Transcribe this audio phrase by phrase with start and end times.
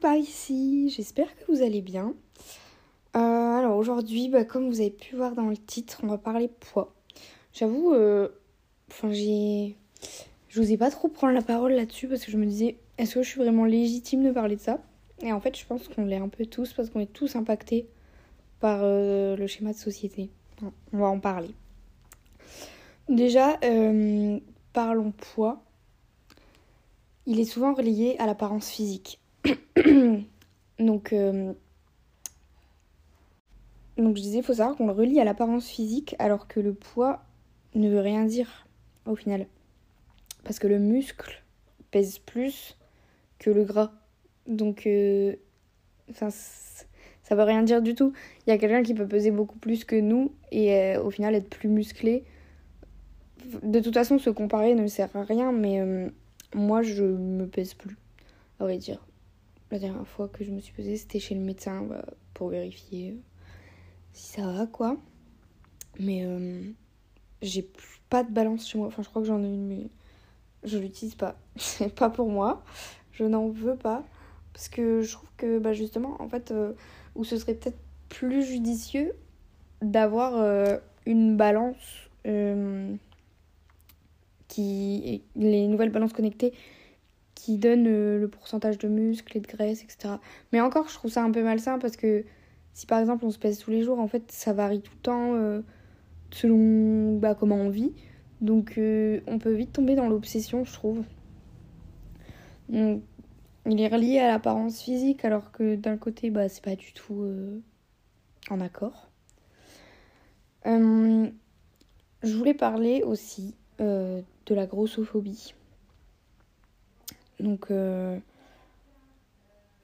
[0.00, 2.14] par ici, j'espère que vous allez bien.
[3.16, 6.48] Euh, alors aujourd'hui, bah, comme vous avez pu voir dans le titre, on va parler
[6.48, 6.94] poids.
[7.52, 8.28] J'avoue, euh,
[8.90, 9.76] enfin j'ai...
[10.48, 13.14] Je vous ai pas trop prendre la parole là-dessus parce que je me disais, est-ce
[13.14, 14.80] que je suis vraiment légitime de parler de ça?
[15.22, 17.86] Et en fait, je pense qu'on l'est un peu tous parce qu'on est tous impactés
[18.58, 20.30] par euh, le schéma de société.
[20.92, 21.54] On va en parler.
[23.08, 23.58] Déjà,
[24.72, 25.62] parlons poids
[27.26, 29.20] il est souvent relié à l'apparence physique.
[30.78, 31.52] donc, euh,
[33.96, 36.72] donc, je disais, il faut savoir qu'on le relie à l'apparence physique alors que le
[36.72, 37.22] poids
[37.74, 38.66] ne veut rien dire
[39.06, 39.46] au final.
[40.44, 41.42] Parce que le muscle
[41.90, 42.76] pèse plus
[43.38, 43.92] que le gras.
[44.46, 45.36] Donc, euh,
[46.10, 48.12] enfin, ça veut rien dire du tout.
[48.46, 51.34] Il y a quelqu'un qui peut peser beaucoup plus que nous et euh, au final
[51.34, 52.24] être plus musclé.
[53.62, 55.82] De toute façon, se comparer ne sert à rien, mais
[56.54, 57.96] moi, je me pèse plus,
[58.58, 59.00] à vrai dire.
[59.70, 62.04] La dernière fois que je me suis pesée, c'était chez le médecin bah,
[62.34, 63.20] pour vérifier euh,
[64.12, 64.96] si ça va, quoi.
[66.00, 66.60] Mais euh,
[67.40, 67.70] j'ai
[68.08, 68.88] pas de balance chez moi.
[68.88, 69.86] Enfin, je crois que j'en ai une, mais
[70.64, 71.36] je l'utilise pas.
[71.56, 72.64] C'est pas pour moi.
[73.12, 74.02] Je n'en veux pas.
[74.52, 76.72] Parce que je trouve que, bah, justement, en fait, euh,
[77.14, 79.12] où ce serait peut-être plus judicieux
[79.82, 80.34] d'avoir
[81.06, 82.10] une balance
[84.48, 86.52] qui les nouvelles balances connectées
[87.40, 90.14] qui donnent euh, le pourcentage de muscles et de graisse, etc.
[90.52, 92.24] Mais encore, je trouve ça un peu malsain parce que
[92.74, 95.00] si par exemple on se pèse tous les jours, en fait, ça varie tout le
[95.00, 95.62] temps euh,
[96.30, 97.94] selon bah, comment on vit.
[98.42, 101.02] Donc euh, on peut vite tomber dans l'obsession, je trouve.
[102.68, 107.26] Il est relié à l'apparence physique alors que d'un côté, bah, c'est pas du tout
[108.48, 109.10] en accord.
[110.64, 111.32] je
[112.22, 114.22] voulais parler aussi de
[114.54, 115.54] la grossophobie.
[117.40, 118.18] Donc, euh,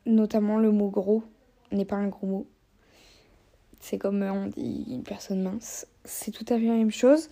[0.05, 1.23] notamment le mot gros
[1.73, 2.47] n'est pas un gros mot.
[3.81, 5.87] C'est comme euh, on dit une personne mince.
[6.05, 7.29] C'est tout à fait la même chose.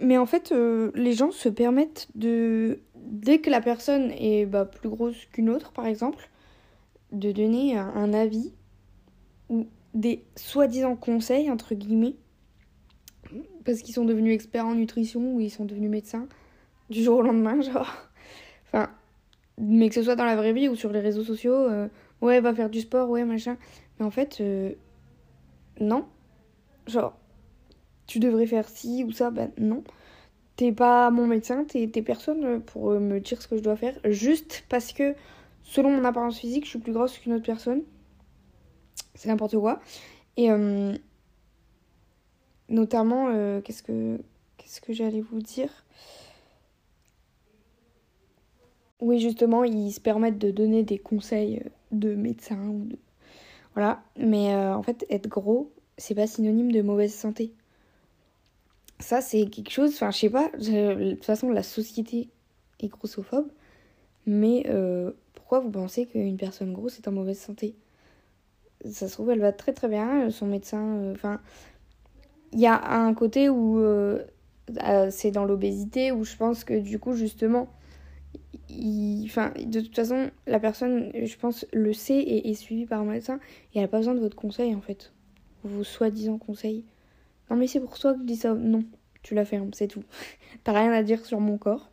[0.00, 4.66] Mais en fait, euh, les gens se permettent de, dès que la personne est bah,
[4.66, 6.28] plus grosse qu'une autre, par exemple,
[7.12, 8.52] de donner un avis
[9.48, 12.16] ou des soi-disant conseils, entre guillemets,
[13.64, 16.28] parce qu'ils sont devenus experts en nutrition ou ils sont devenus médecins
[16.90, 17.90] du jour au lendemain, genre.
[18.66, 18.90] Enfin,
[19.58, 21.88] mais que ce soit dans la vraie vie ou sur les réseaux sociaux, euh,
[22.20, 23.56] ouais, va faire du sport, ouais, machin.
[23.98, 24.72] Mais en fait, euh,
[25.80, 26.06] non.
[26.86, 27.16] Genre,
[28.06, 29.82] tu devrais faire ci ou ça, ben non.
[30.56, 33.98] T'es pas mon médecin, t'es personne pour euh, me dire ce que je dois faire.
[34.04, 35.14] Juste parce que,
[35.62, 37.82] selon mon apparence physique, je suis plus grosse qu'une autre personne.
[39.14, 39.80] C'est n'importe quoi.
[40.36, 40.50] Et
[42.68, 44.18] notamment, qu'est-ce que
[44.58, 45.70] qu'est-ce que j'allais vous dire?
[49.00, 52.98] Oui, justement, ils se permettent de donner des conseils euh, de médecins ou de...
[53.74, 57.52] Voilà, mais euh, en fait, être gros, c'est pas synonyme de mauvaise santé.
[58.98, 62.30] Ça, c'est quelque chose, enfin, je sais pas, de toute façon, la société
[62.80, 63.48] est grossophobe,
[64.24, 67.74] mais euh, pourquoi vous pensez qu'une personne grosse est en mauvaise santé?
[68.86, 71.40] Ça se trouve, elle va très très bien, son médecin, enfin,
[72.52, 73.78] il y a un côté où
[75.10, 77.68] c'est dans l'obésité, où je pense que du coup, justement,
[78.70, 83.04] enfin, de toute façon, la personne, je pense, le sait et est suivie par un
[83.04, 83.38] médecin
[83.72, 85.12] et elle n'a pas besoin de votre conseil en fait.
[85.64, 86.84] Vos soi-disant conseils.
[87.50, 88.54] Non, mais c'est pour toi que je dis ça.
[88.54, 88.84] Non,
[89.22, 90.04] tu la fermes, c'est tout.
[90.64, 91.90] T'as rien à dire sur mon corps.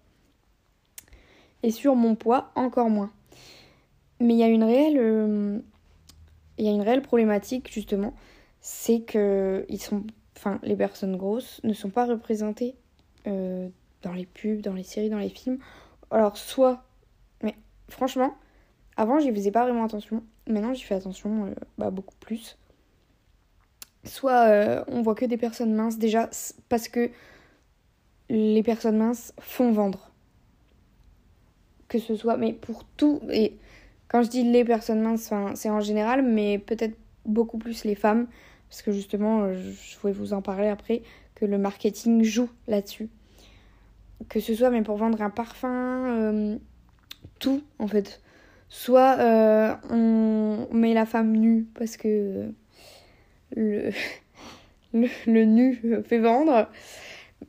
[1.61, 3.11] Et sur mon poids, encore moins.
[4.19, 4.97] Mais il y a une réelle.
[4.97, 5.59] Euh,
[6.57, 8.13] y a une réelle problématique justement.
[8.61, 10.03] C'est que ils sont.
[10.35, 12.75] Enfin, les personnes grosses ne sont pas représentées
[13.27, 13.69] euh,
[14.01, 15.59] dans les pubs, dans les séries, dans les films
[16.13, 16.83] alors, soit.
[17.41, 17.55] Mais
[17.89, 18.35] franchement,
[18.95, 20.23] avant, j'y faisais pas vraiment attention.
[20.47, 22.57] Maintenant, j'y fais attention euh, bah, beaucoup plus.
[24.03, 26.29] Soit euh, on voit que des personnes minces, déjà,
[26.69, 27.09] parce que
[28.29, 30.11] les personnes minces font vendre.
[31.87, 33.21] Que ce soit, mais pour tout.
[33.31, 33.57] Et
[34.07, 36.95] quand je dis les personnes minces, c'est en général, mais peut-être
[37.25, 38.27] beaucoup plus les femmes.
[38.69, 41.01] Parce que justement, euh, je voulais vous en parler après,
[41.35, 43.09] que le marketing joue là-dessus
[44.29, 46.57] que ce soit mais pour vendre un parfum, euh,
[47.39, 48.21] tout en fait.
[48.69, 52.51] Soit euh, on met la femme nue parce que
[53.55, 53.91] le,
[54.93, 56.69] le, nu fait vendre,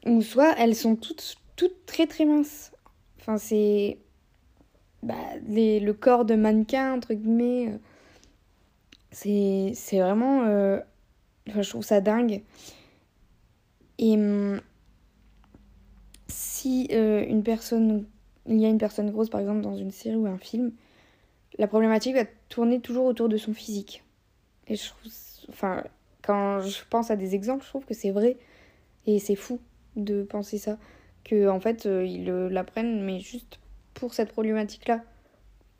[0.07, 2.73] ou soit elles sont toutes, toutes très très minces.
[3.21, 3.99] Enfin, c'est
[5.03, 5.15] bah,
[5.47, 7.69] le corps de mannequin, entre guillemets.
[7.69, 7.79] Euh,
[9.13, 10.41] c'est vraiment.
[11.49, 12.43] enfin, je trouve ça dingue.
[13.99, 14.61] Et hum,
[16.65, 18.07] si euh, une personne,
[18.47, 20.73] il y a une personne grosse par exemple dans une série ou un film,
[21.59, 24.03] la problématique va tourner toujours autour de son physique.
[24.67, 25.13] Et je trouve,
[25.51, 25.85] enfin,
[26.23, 28.39] quand je pense à des exemples, je trouve que c'est vrai
[29.07, 29.61] et c'est fou
[29.97, 30.79] de penser ça,
[31.23, 33.61] que en fait euh, ils l'apprennent mais juste
[33.93, 35.05] pour cette problématique-là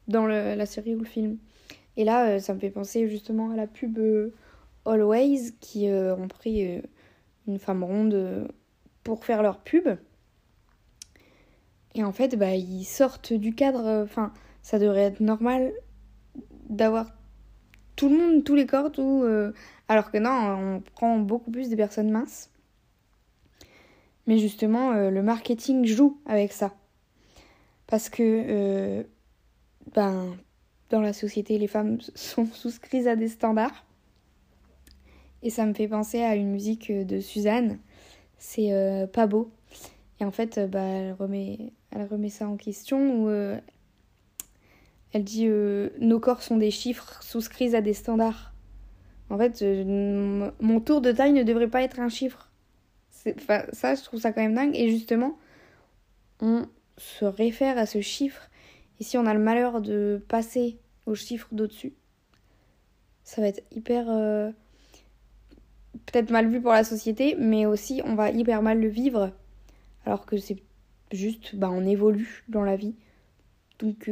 [0.07, 1.39] dans la série ou le film.
[1.97, 4.35] Et là, euh, ça me fait penser justement à la pub euh,
[4.85, 6.83] Always qui ont pris
[7.47, 8.47] une femme ronde
[9.03, 9.89] pour faire leur pub.
[11.95, 14.03] Et en fait, bah, ils sortent du cadre.
[14.05, 14.33] Enfin,
[14.63, 15.73] ça devrait être normal
[16.69, 17.13] d'avoir
[17.97, 19.23] tout le monde, tous les corps, tout.
[19.25, 19.53] Euh,
[19.89, 22.51] alors que non, on prend beaucoup plus des personnes minces.
[24.27, 26.75] Mais justement, euh, le marketing joue avec ça.
[27.87, 29.03] Parce que euh,
[29.95, 30.37] ben,
[30.91, 33.85] dans la société, les femmes sont souscrites à des standards.
[35.43, 37.79] Et ça me fait penser à une musique de Suzanne.
[38.39, 38.71] C'est
[39.13, 39.51] Pas beau.
[40.21, 43.25] Et en fait, bah, elle, remet, elle remet ça en question.
[43.25, 43.59] Où,
[45.15, 48.53] elle dit euh, Nos corps sont des chiffres souscrits à des standards.
[49.31, 52.51] En fait, euh, mon tour de taille ne devrait pas être un chiffre.
[53.13, 54.77] ça, je trouve ça quand même dingue.
[54.77, 55.39] Et justement,
[56.41, 56.67] on
[56.99, 58.51] se réfère à ce chiffre.
[59.01, 61.95] Et si on a le malheur de passer au chiffre d'au-dessus,
[63.23, 64.07] ça va être hyper.
[64.09, 64.51] Euh,
[66.07, 69.31] peut-être mal vu pour la société, mais aussi on va hyper mal le vivre.
[70.05, 70.59] Alors que c'est
[71.15, 72.95] juste, bah, on évolue dans la vie.
[73.79, 74.09] Donc,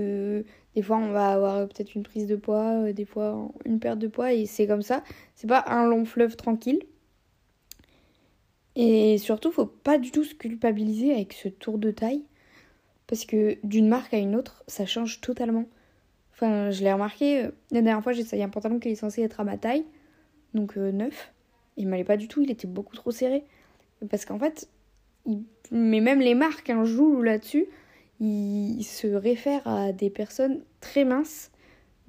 [0.74, 3.98] des fois, on va avoir peut-être une prise de poids, euh, des fois une perte
[3.98, 5.02] de poids, et c'est comme ça.
[5.34, 6.82] C'est pas un long fleuve tranquille.
[8.74, 12.24] Et surtout, faut pas du tout se culpabiliser avec ce tour de taille,
[13.06, 15.66] parce que d'une marque à une autre, ça change totalement.
[16.32, 19.22] Enfin, je l'ai remarqué, euh, la dernière fois, j'ai essayé un pantalon qui est censé
[19.22, 19.84] être à ma taille,
[20.54, 21.32] donc euh, neuf.
[21.76, 23.44] Il m'allait pas du tout, il était beaucoup trop serré.
[24.10, 24.68] Parce qu'en fait,
[25.70, 27.66] mais même les marques hein, jouent là-dessus
[28.22, 31.50] il se réfère à des personnes très minces.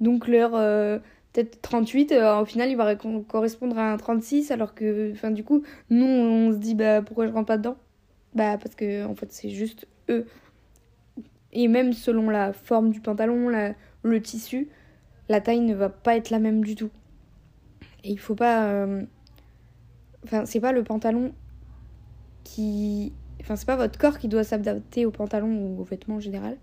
[0.00, 0.98] Donc leur euh,
[1.32, 5.42] peut-être 38, euh, au final, il va correspondre à un 36, alors que, enfin, du
[5.42, 7.76] coup, nous, on se dit, bah, pourquoi je rentre pas dedans?
[8.34, 10.26] Bah, parce que, en fait, c'est juste eux.
[11.52, 14.68] Et même selon la forme du pantalon, la, le tissu,
[15.28, 16.90] la taille ne va pas être la même du tout.
[18.04, 18.66] Et il faut pas.
[18.66, 19.02] Euh,
[20.24, 21.32] enfin, c'est pas le pantalon
[22.44, 23.12] qui
[23.44, 26.56] Enfin, c'est pas votre corps qui doit s'adapter au pantalon ou au vêtement en général.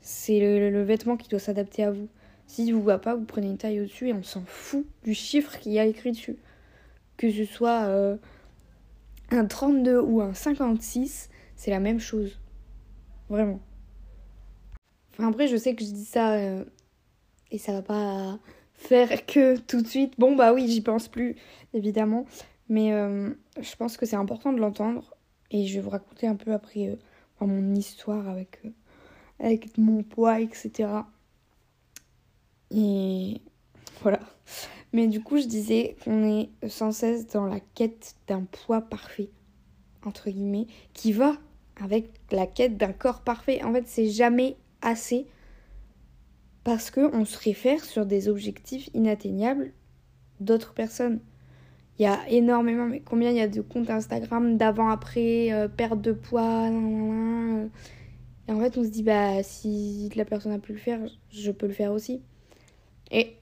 [0.00, 2.08] C'est le, vêtement qui doit s'adapter à vous.
[2.46, 5.58] Si vous va pas, vous prenez une taille au-dessus et on s'en fout du chiffre
[5.58, 6.36] qu'il y a écrit dessus.
[7.16, 8.16] Que ce soit euh,
[9.32, 12.38] un 32 ou un 56, c'est la même chose.
[13.28, 13.58] Vraiment.
[15.12, 16.64] Enfin, après, je sais que je dis ça euh,
[17.50, 18.38] et ça va pas
[18.74, 20.14] faire que tout de suite.
[20.18, 21.34] Bon, bah oui, j'y pense plus,
[21.74, 22.26] évidemment.
[22.68, 23.30] Mais euh,
[23.60, 25.14] je pense que c'est important de l'entendre
[25.50, 28.70] et je vais vous raconter un peu après euh, mon histoire avec, euh,
[29.38, 30.88] avec mon poids, etc.
[32.70, 33.40] Et
[34.02, 34.20] voilà.
[34.92, 39.30] Mais du coup, je disais qu'on est sans cesse dans la quête d'un poids parfait,
[40.04, 41.36] entre guillemets, qui va
[41.80, 43.62] avec la quête d'un corps parfait.
[43.62, 45.26] En fait, c'est jamais assez
[46.64, 49.72] parce qu'on se réfère sur des objectifs inatteignables
[50.40, 51.20] d'autres personnes.
[51.98, 56.00] Il y a énormément, mais combien il y a de comptes Instagram d'avant-après, euh, perte
[56.00, 57.66] de poids, euh.
[58.48, 61.50] et en fait on se dit, bah si la personne a pu le faire, je
[61.50, 62.20] peux le faire aussi.
[63.10, 63.36] Et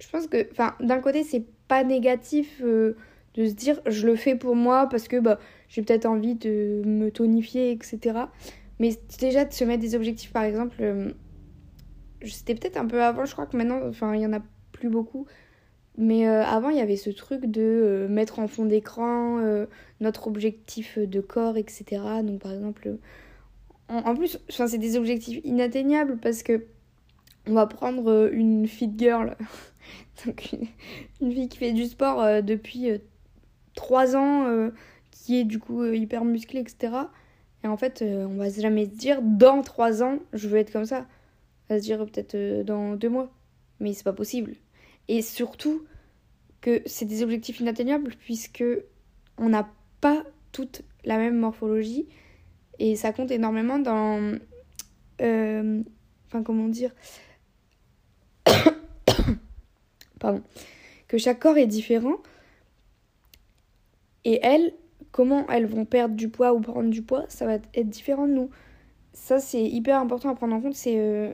[0.00, 2.94] je pense que, enfin, d'un côté c'est pas négatif euh,
[3.34, 6.82] de se dire, je le fais pour moi parce que bah, j'ai peut-être envie de
[6.84, 8.18] me tonifier, etc.
[8.80, 11.14] Mais déjà de se mettre des objectifs, par exemple,
[12.22, 14.40] c'était peut-être un peu avant, je crois que maintenant, enfin, il y en a
[14.72, 15.26] plus beaucoup
[15.98, 19.66] mais euh, avant, il y avait ce truc de euh, mettre en fond d'écran euh,
[20.00, 22.00] notre objectif de corps, etc.
[22.22, 22.96] Donc, par exemple,
[23.88, 26.66] en, plus, c'est des objectifs inatteignables parce que
[27.48, 29.36] on va prendre une fit girl,
[30.24, 30.50] donc
[31.20, 32.90] une, fille qui fait du sport depuis
[33.74, 34.70] 3 ans,
[35.10, 36.92] qui est du coup hyper musclée, etc.
[37.64, 40.84] Et en fait, on va jamais se dire dans 3 ans, je veux être comme
[40.84, 41.06] ça.
[41.68, 43.32] On va se dire peut-être dans 2 mois.
[43.80, 44.54] Mais c'est pas possible.
[45.08, 45.84] Et surtout
[46.60, 48.64] que c'est des objectifs inatteignables puisque
[49.38, 49.68] on n'a
[50.00, 52.06] pas toute la même morphologie.
[52.78, 54.38] Et ça compte énormément dans
[55.20, 55.82] euh,
[56.26, 56.92] enfin comment dire
[60.20, 60.42] pardon
[61.08, 62.16] que chaque corps est différent.
[64.24, 64.74] Et elles
[65.10, 68.34] comment elles vont perdre du poids ou prendre du poids ça va être différent de
[68.34, 68.50] nous.
[69.12, 71.32] Ça c'est hyper important à prendre en compte c'est euh,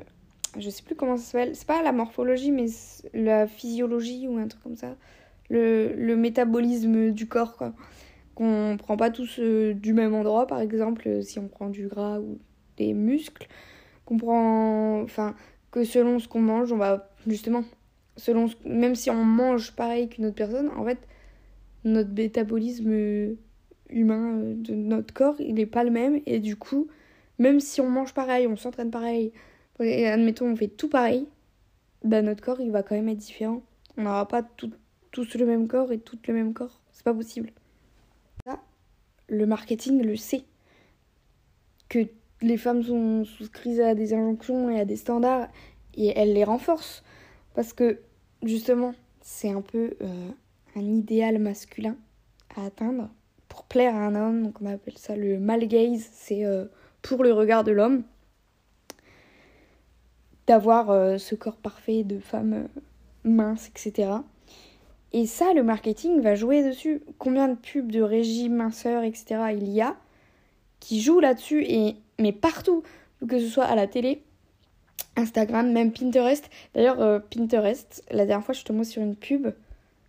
[0.58, 2.66] je sais plus comment ça s'appelle, c'est pas la morphologie, mais
[3.12, 4.96] la physiologie ou un truc comme ça,
[5.50, 7.72] le, métabolisme du corps, quoi.
[8.34, 12.18] Qu'on prend pas tous euh, du même endroit, par exemple, si on prend du gras
[12.18, 12.38] ou
[12.76, 13.46] des muscles,
[14.04, 15.00] qu'on prend.
[15.02, 15.34] Enfin,
[15.70, 17.64] que selon ce qu'on mange, on va justement,
[18.16, 20.98] selon même si on mange pareil qu'une autre personne, en fait,
[21.84, 23.36] notre métabolisme
[23.90, 26.20] humain euh, de notre corps, il n'est pas le même.
[26.26, 26.88] Et du coup,
[27.38, 29.32] même si on mange pareil, on s'entraîne pareil,
[29.80, 31.26] et admettons, on fait tout pareil,
[32.04, 33.62] bah, notre corps, il va quand même être différent.
[33.96, 36.80] On n'aura pas tous le même corps et tout le même corps.
[36.92, 37.52] C'est pas possible.
[38.46, 38.60] Ça,
[39.28, 40.44] le marketing le sait.
[41.88, 42.00] Que
[42.42, 45.48] les femmes sont souscrites à des injonctions et à des standards
[45.94, 47.02] et elle les renforce.
[47.54, 48.00] Parce que,
[48.42, 50.30] justement, c'est un peu euh,
[50.76, 51.96] un idéal masculin
[52.56, 53.08] à atteindre
[53.48, 54.42] pour plaire à un homme.
[54.42, 56.66] Donc on appelle ça le male gaze, c'est euh,
[57.00, 58.02] pour le regard de l'homme.
[60.46, 62.80] D'avoir euh, ce corps parfait de femme euh,
[63.24, 64.12] mince, etc.
[65.12, 67.02] Et ça, le marketing va jouer dessus.
[67.18, 69.42] Combien de pubs de régime, minceur, etc.
[69.52, 69.96] il y a
[70.80, 72.82] qui jouent là-dessus, et mais partout,
[73.26, 74.22] que ce soit à la télé,
[75.16, 76.50] Instagram, même Pinterest.
[76.74, 79.48] D'ailleurs, Pinterest, la dernière fois, je suis tombée sur une pub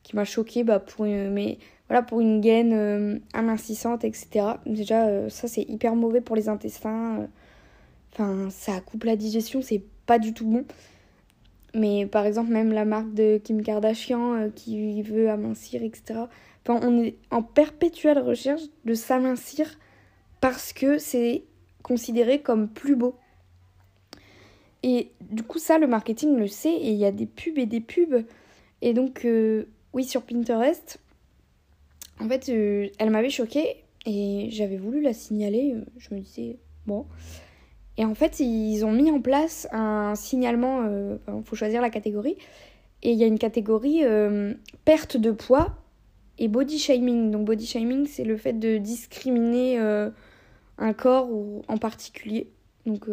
[0.03, 4.45] qui m'a choquée bah, pour une, mais voilà, pour une gaine euh, amincissante, etc.
[4.65, 7.19] Déjà, euh, ça c'est hyper mauvais pour les intestins.
[7.19, 7.27] Euh.
[8.13, 10.65] Enfin, ça coupe la digestion, c'est pas du tout bon.
[11.73, 16.21] Mais par exemple, même la marque de Kim Kardashian qui veut amincir, etc.
[16.67, 19.77] On est en perpétuelle recherche de s'amincir
[20.41, 21.43] parce que c'est
[21.83, 23.15] considéré comme plus beau.
[24.83, 27.65] Et du coup, ça, le marketing le sait et il y a des pubs et
[27.65, 28.23] des pubs.
[28.81, 29.25] Et donc,
[29.93, 30.99] oui, sur Pinterest,
[32.19, 35.73] en fait, euh, elle m'avait choquée et j'avais voulu la signaler.
[35.73, 37.05] Euh, je me disais, bon.
[37.97, 40.83] Et en fait, ils ont mis en place un signalement.
[40.83, 42.37] Il euh, faut choisir la catégorie.
[43.03, 44.01] Et il y a une catégorie
[44.83, 45.75] perte de poids
[46.39, 47.29] et body shaming.
[47.29, 51.29] Donc, body shaming, c'est le fait de discriminer un corps
[51.67, 52.49] en particulier.
[52.87, 53.07] Donc,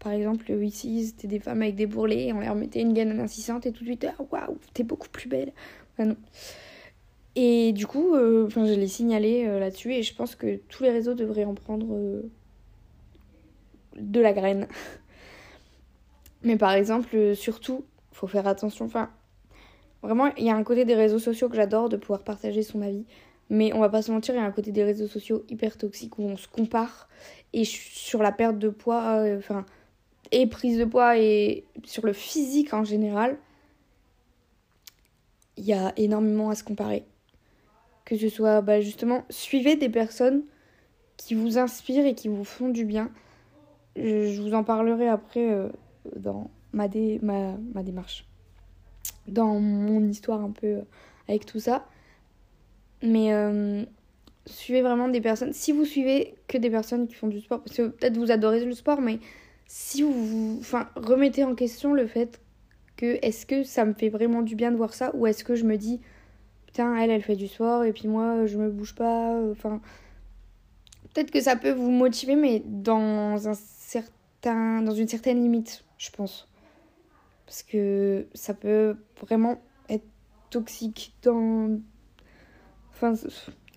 [0.00, 3.20] par exemple, ici, c'était des femmes avec des bourrelets et on leur mettait une gaine
[3.20, 5.52] insistante et tout de suite, ah, waouh, t'es beaucoup plus belle.
[6.00, 6.16] non.
[7.34, 10.90] Et du coup, euh, je l'ai signalé euh, là-dessus et je pense que tous les
[10.90, 12.30] réseaux devraient en prendre euh,
[13.96, 14.68] de la graine.
[16.42, 18.84] Mais par exemple, surtout, faut faire attention.
[18.84, 19.10] Enfin,
[20.02, 22.82] vraiment, il y a un côté des réseaux sociaux que j'adore de pouvoir partager son
[22.82, 23.04] avis.
[23.50, 25.76] Mais on va pas se mentir, il y a un côté des réseaux sociaux hyper
[25.76, 27.08] toxiques où on se compare.
[27.52, 29.64] Et sur la perte de poids, enfin,
[30.30, 33.36] et prise de poids et sur le physique en général,
[35.58, 37.04] il y a énormément à se comparer
[38.04, 40.42] que ce soit bah, justement suivez des personnes
[41.16, 43.10] qui vous inspirent et qui vous font du bien.
[43.96, 45.68] Je, vous en parlerai après euh,
[46.16, 46.88] dans ma,
[47.22, 48.26] ma, ma, démarche,
[49.28, 50.82] dans mon histoire un peu euh,
[51.28, 51.86] avec tout ça.
[53.02, 53.84] Mais euh,
[54.46, 55.52] suivez vraiment des personnes.
[55.52, 58.64] Si vous suivez que des personnes qui font du sport, parce que peut-être vous adorez
[58.64, 59.18] le sport, mais
[59.66, 62.40] si vous enfin, remettez en question le fait
[62.96, 65.54] que est-ce que ça me fait vraiment du bien de voir ça ou est-ce que
[65.54, 66.00] je me dis
[66.66, 69.38] putain, elle, elle fait du sport et puis moi, je me bouge pas.
[69.50, 69.80] Enfin,
[71.12, 73.54] peut-être que ça peut vous motiver, mais dans un
[74.42, 76.48] certain, dans une certaine limite, je pense.
[77.46, 80.06] Parce que ça peut vraiment être
[80.50, 81.78] toxique dans.
[82.90, 83.14] Enfin,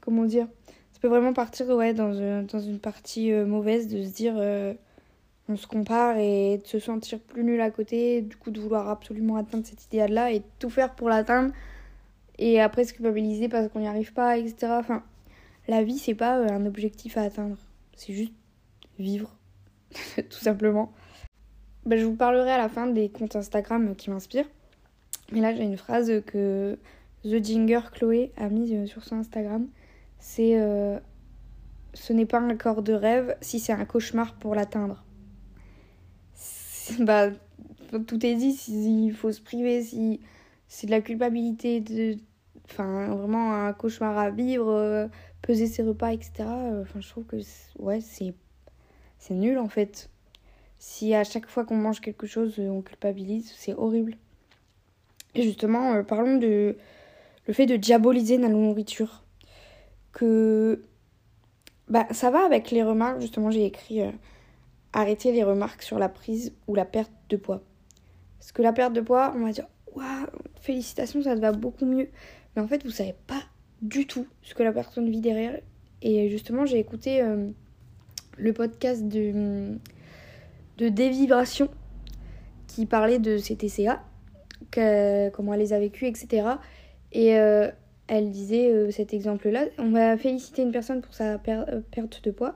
[0.02, 0.48] comment dire?
[0.94, 4.36] Ça peut vraiment partir ouais, dans, une, dans une partie euh, mauvaise de se dire.
[4.38, 4.74] Euh,
[5.48, 8.90] on se compare et de se sentir plus nul à côté, du coup de vouloir
[8.90, 11.54] absolument atteindre cet idéal-là et tout faire pour l'atteindre
[12.40, 14.74] et après se culpabiliser parce qu'on n'y arrive pas, etc.
[14.80, 15.04] Enfin,
[15.68, 17.58] la vie, c'est pas euh, un objectif à atteindre,
[17.96, 18.34] c'est juste
[18.98, 19.38] vivre,
[20.30, 20.92] tout simplement.
[21.86, 24.50] Ben, je vous parlerai à la fin des comptes Instagram qui m'inspirent.
[25.32, 26.78] Mais là, j'ai une phrase que
[27.24, 29.68] The Jinger Chloé a mise euh, sur son Instagram.
[30.20, 31.00] C'est euh,
[31.94, 35.04] Ce n'est pas un corps de rêve si c'est un cauchemar pour l'atteindre.
[37.00, 37.30] Bah,
[38.06, 40.20] tout est dit, s'il faut se priver, si
[40.68, 42.16] c'est de la culpabilité, de,
[42.70, 45.08] enfin, vraiment un cauchemar à vivre, euh,
[45.42, 46.32] peser ses repas, etc.
[46.82, 47.38] Enfin, je trouve que,
[47.80, 48.36] ouais, c'est,
[49.26, 50.10] c'est nul en fait.
[50.78, 54.18] Si à chaque fois qu'on mange quelque chose, on culpabilise, c'est horrible.
[55.34, 56.78] Et justement, euh, parlons de
[57.48, 59.24] le fait de diaboliser la nourriture.
[60.12, 60.84] Que
[61.88, 64.02] bah, ça va avec les remarques, justement, j'ai écrit
[64.94, 67.62] arrêter les remarques sur la prise ou la perte de poids.
[68.40, 70.28] Parce que la perte de poids, on va dire waouh,
[70.62, 72.10] félicitations, ça te va beaucoup mieux.
[72.56, 73.42] Mais en fait, vous savez pas
[73.82, 75.60] du tout ce que la personne vit derrière.
[76.02, 77.50] Et justement, j'ai écouté euh,
[78.38, 79.78] le podcast de,
[80.78, 81.70] de Dévibration
[82.68, 84.04] qui parlait de ses TCA,
[85.34, 86.48] comment elle les a vécues, etc.
[87.12, 87.70] Et euh,
[88.08, 92.56] elle disait euh, cet exemple-là on va féliciter une personne pour sa perte de poids,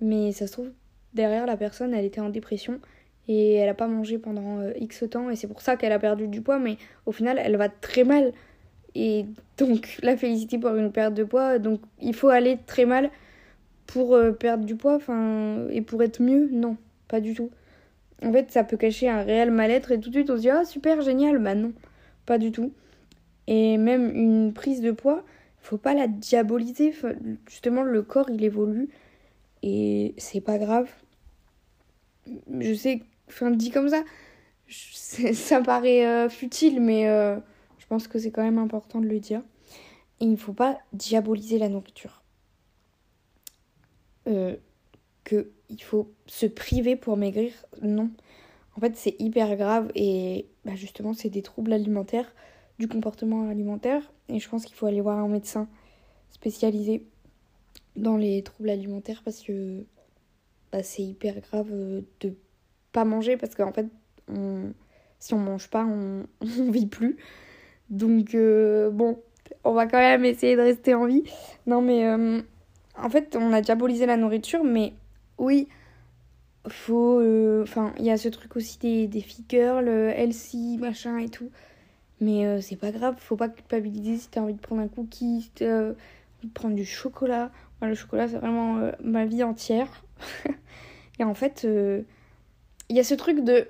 [0.00, 0.70] mais ça se trouve,
[1.14, 2.80] derrière la personne, elle était en dépression
[3.28, 5.98] et elle a pas mangé pendant euh, X temps et c'est pour ça qu'elle a
[5.98, 8.32] perdu du poids mais au final elle va très mal
[8.94, 9.26] et
[9.58, 13.10] donc la félicité pour une perte de poids donc il faut aller très mal
[13.88, 14.98] pour euh, perdre du poids
[15.70, 16.76] et pour être mieux non
[17.08, 17.50] pas du tout.
[18.22, 20.50] En fait ça peut cacher un réel mal-être et tout de suite on se dit
[20.50, 21.38] ah super génial.
[21.38, 21.72] Bah non
[22.26, 22.72] pas du tout.
[23.48, 25.24] Et même une prise de poids
[25.60, 26.94] faut pas la diaboliser.
[27.48, 28.88] Justement le corps il évolue
[29.62, 30.88] et c'est pas grave.
[32.60, 34.04] Je sais enfin dit comme ça,
[34.68, 37.36] ça paraît euh, futile, mais euh,
[37.78, 39.40] je pense que c'est quand même important de le dire.
[40.20, 42.22] Et il ne faut pas diaboliser la nourriture.
[44.28, 44.56] Euh,
[45.24, 48.10] que il faut se priver pour maigrir, non.
[48.76, 52.32] En fait, c'est hyper grave et bah, justement, c'est des troubles alimentaires,
[52.78, 54.02] du comportement alimentaire.
[54.28, 55.68] Et je pense qu'il faut aller voir un médecin
[56.30, 57.04] spécialisé
[57.96, 59.84] dans les troubles alimentaires parce que
[60.72, 61.68] bah, c'est hyper grave
[62.20, 62.34] de
[62.92, 63.86] pas manger parce qu'en fait,
[65.18, 67.16] si on mange pas, on, on vit plus.
[67.90, 69.20] Donc, euh, bon,
[69.64, 71.24] on va quand même essayer de rester en vie.
[71.66, 72.40] Non, mais euh,
[73.02, 74.94] en fait, on a diabolisé la nourriture, mais
[75.38, 75.68] oui,
[76.68, 77.20] faut.
[77.20, 81.28] Euh, enfin, il y a ce truc aussi des, des filles girls, healthy, machin et
[81.28, 81.50] tout.
[82.20, 85.50] Mais c'est pas grave, faut pas culpabiliser si t'as envie de prendre un cookie, si
[85.50, 85.94] t'as envie
[86.48, 87.52] de prendre du chocolat.
[87.80, 90.04] Le chocolat, c'est vraiment ma vie entière.
[91.20, 91.64] et en fait
[92.88, 93.68] il y a ce truc de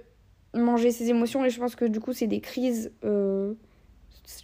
[0.54, 3.54] manger ses émotions et je pense que du coup c'est des crises euh,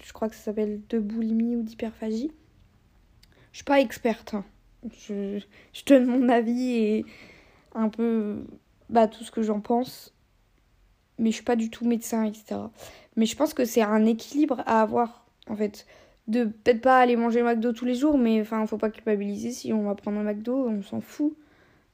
[0.03, 2.31] je crois que ça s'appelle de boulimie ou d'hyperphagie
[3.53, 4.45] je suis pas experte hein.
[4.93, 5.41] Je,
[5.73, 7.07] je, donne mon avis et
[7.75, 8.45] un peu
[8.91, 10.15] bah, tout ce que j'en pense.
[11.19, 12.57] Mais je suis pas du tout médecin etc
[13.17, 15.87] mais je pense que c'est un équilibre à avoir en fait.
[16.27, 19.73] De peut-être pas aller manger McDo tous les jours mais enfin faut pas culpabiliser si
[19.75, 21.37] on va prendre un McDo on s'en fout.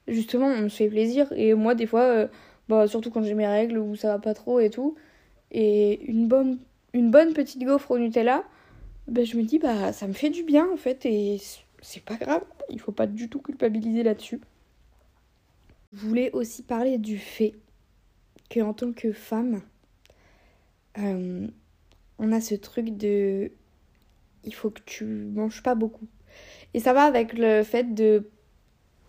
[0.09, 1.32] Justement on se fait plaisir.
[1.35, 2.28] Et moi des fois euh,
[2.68, 4.94] bah, surtout quand j'ai mes règles ou ça va pas trop et tout.
[5.50, 6.59] Et une bonne,
[6.92, 8.44] une bonne petite gaufre au Nutella,
[9.09, 11.38] bah, je me dis, bah, ça me fait du bien en fait, et
[11.83, 14.40] c'est pas grave, il faut pas du tout culpabiliser là-dessus.
[15.93, 17.55] Je voulais aussi parler du fait
[18.49, 19.62] que en tant que femme,
[20.99, 21.47] euh,
[22.19, 23.51] on a ce truc de
[24.45, 26.07] il faut que tu manges pas beaucoup.
[26.75, 28.31] Et ça va avec le fait de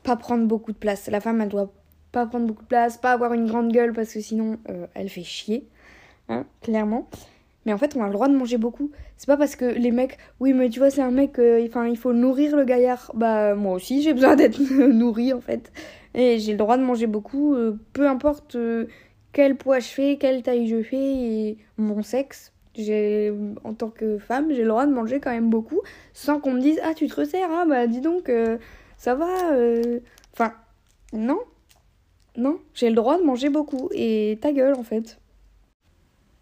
[0.04, 1.08] pas prendre beaucoup de place.
[1.08, 1.72] La femme, elle doit
[2.12, 5.10] pas prendre beaucoup de place, pas avoir une grande gueule parce que sinon euh, elle
[5.10, 5.68] fait chier,
[6.30, 7.10] hein, clairement.
[7.65, 8.91] Mais en fait, on a le droit de manger beaucoup.
[9.17, 11.88] C'est pas parce que les mecs, oui, mais tu vois, c'est un mec, euh, enfin,
[11.88, 13.12] il faut nourrir le gaillard.
[13.13, 15.71] Bah, moi aussi, j'ai besoin d'être nourri en fait.
[16.13, 18.58] Et j'ai le droit de manger beaucoup, euh, peu importe
[19.34, 22.52] quel poids je fais, quelle taille je fais et mon sexe.
[22.76, 25.82] J'ai, en tant que femme, j'ai le droit de manger quand même beaucoup
[26.13, 28.32] sans qu'on me dise, ah, tu te resserres, ah, bah, dis donc,
[28.97, 29.28] ça va.
[30.34, 30.54] Enfin,
[31.13, 31.39] non,
[32.38, 35.21] non, j'ai le droit de manger beaucoup et ta gueule en fait.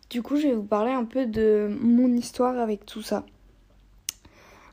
[0.10, 3.26] Du coup, je vais vous parler un peu de mon histoire avec tout ça.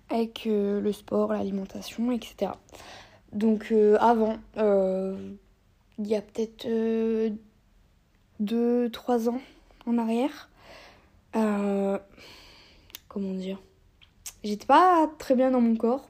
[0.09, 2.53] Avec euh, le sport, l'alimentation, etc.
[3.33, 5.15] Donc euh, avant, euh,
[5.99, 6.67] il y a peut-être
[8.43, 9.41] 2-3 ans
[9.87, 10.49] en arrière,
[13.09, 13.61] comment dire,
[14.43, 16.09] j'étais pas très bien dans mon corps.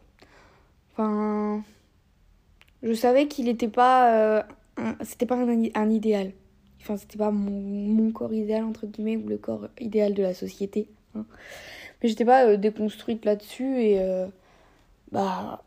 [0.92, 1.64] Enfin,
[2.82, 4.46] je savais qu'il n'était pas
[5.02, 6.32] c'était pas un, idéal.
[6.86, 10.86] Enfin, c'était pas mon, corps idéal, entre guillemets, ou le corps idéal de la société.
[11.16, 11.26] Hein.
[12.00, 14.28] Mais j'étais pas euh, déconstruite là-dessus et euh,
[15.10, 15.64] bah,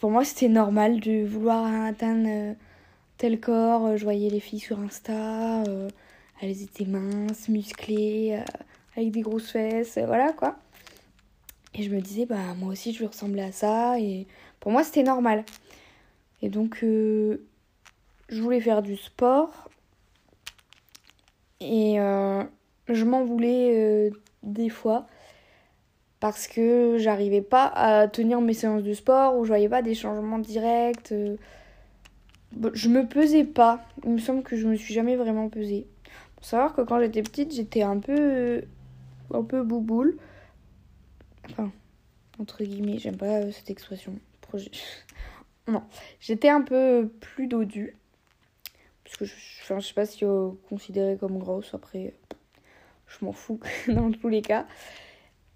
[0.00, 2.52] pour moi, c'était normal de vouloir atteindre euh,
[3.16, 3.96] tel corps.
[3.96, 5.64] Je voyais les filles sur Insta,
[6.42, 8.38] elles étaient minces, musclées,
[8.98, 10.58] avec des grosses fesses, voilà quoi.
[11.72, 13.98] Et je me disais, bah, moi aussi, je veux ressembler à ça.
[13.98, 14.26] Et
[14.60, 15.46] pour moi, c'était normal.
[16.42, 17.38] Et donc, je
[18.30, 19.67] voulais faire du sport
[21.60, 22.44] et euh,
[22.88, 24.10] je m'en voulais euh,
[24.42, 25.06] des fois
[26.20, 29.94] parce que j'arrivais pas à tenir mes séances de sport ou je voyais pas des
[29.94, 31.12] changements directs.
[31.12, 31.36] Euh.
[32.74, 33.84] je me pesais pas.
[34.04, 35.86] Il me semble que je me suis jamais vraiment pesée.
[36.36, 38.62] Pour savoir que quand j'étais petite, j'étais un peu
[39.32, 40.16] un peu bouboule.
[41.50, 41.70] Enfin,
[42.40, 44.14] entre guillemets, j'aime pas cette expression.
[45.68, 45.82] non,
[46.20, 47.96] j'étais un peu plus dodue.
[49.08, 52.12] Parce que je, enfin, je sais pas si euh, considéré comme grosse, après,
[53.06, 54.66] je m'en fous dans tous les cas.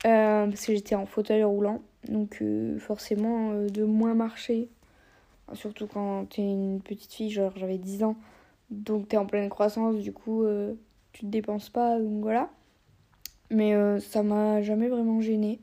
[0.07, 4.71] Euh, parce que j'étais en fauteuil roulant, donc euh, forcément de moins marcher.
[5.53, 8.17] Surtout quand t'es une petite fille, genre j'avais 10 ans,
[8.71, 10.47] donc t'es en pleine croissance, du coup
[11.13, 12.49] tu te dépenses pas, donc voilà.
[13.51, 15.61] Mais ça m'a jamais vraiment gêné.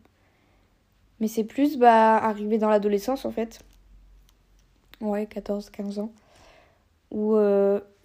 [1.19, 3.61] Mais c'est plus bah, arrivé dans l'adolescence en fait.
[5.01, 6.11] Ouais, 14-15 ans
[7.11, 7.35] où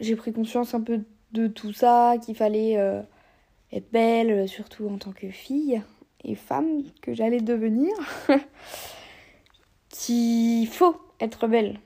[0.01, 1.01] j'ai pris conscience un peu
[1.33, 2.75] de tout ça, qu'il fallait
[3.73, 5.83] être belle, surtout en tant que fille
[6.25, 7.93] et femme que j'allais devenir,
[9.91, 11.81] qu'il faut être belle.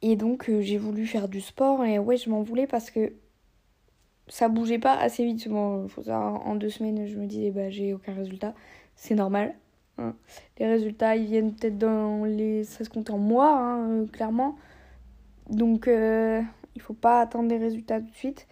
[0.00, 3.12] Et donc j'ai voulu faire du sport et ouais je m'en voulais parce que
[4.28, 5.46] ça bougeait pas assez vite.
[5.48, 8.54] En deux semaines, je me disais, bah, j'ai aucun résultat.
[8.96, 9.54] C'est normal.
[9.98, 10.14] Hein.
[10.58, 12.64] Les résultats, ils viennent peut-être dans les.
[12.64, 14.56] Ça se compte en mois, hein, euh, clairement.
[15.48, 16.42] Donc, euh,
[16.74, 18.46] il faut pas attendre les résultats tout de suite.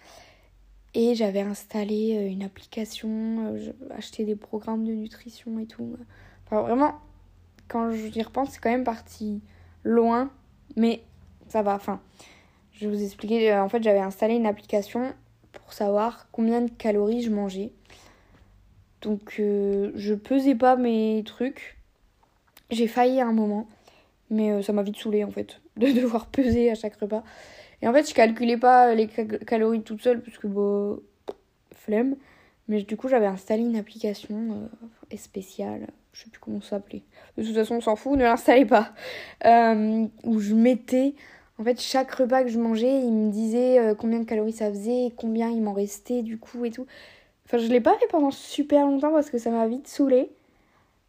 [0.95, 3.55] Et j'avais installé euh, une application,
[3.97, 5.97] acheté des programmes de nutrition et tout.
[6.47, 6.95] Enfin, vraiment,
[7.69, 9.41] quand j'y repense, c'est quand même parti
[9.85, 10.31] loin.
[10.77, 11.03] Mais
[11.49, 11.75] ça va.
[11.75, 12.01] Enfin,
[12.73, 13.55] je vous expliquer.
[13.55, 15.13] En fait, j'avais installé une application
[15.53, 17.73] pour savoir combien de calories je mangeais.
[19.03, 21.79] Donc euh, je pesais pas mes trucs.
[22.71, 23.67] J'ai failli à un moment,
[24.31, 27.23] mais euh, ça m'a vite saoulé en fait de devoir peser à chaque repas.
[27.83, 31.01] Et en fait, je calculais pas les calories toute seule parce que bon,
[31.75, 32.17] flemme.
[32.69, 34.69] Mais du coup, j'avais installé une application
[35.13, 37.03] euh, spéciale, je sais plus comment ça s'appelait.
[37.37, 38.93] De toute façon, on s'en fout, ne l'installez pas.
[40.25, 41.15] où je mettais
[41.61, 44.71] en fait, chaque repas que je mangeais, il me disait euh, combien de calories ça
[44.71, 46.87] faisait, combien il m'en restait du coup et tout.
[47.45, 50.31] Enfin, je l'ai pas fait pendant super longtemps parce que ça m'a vite saoulé.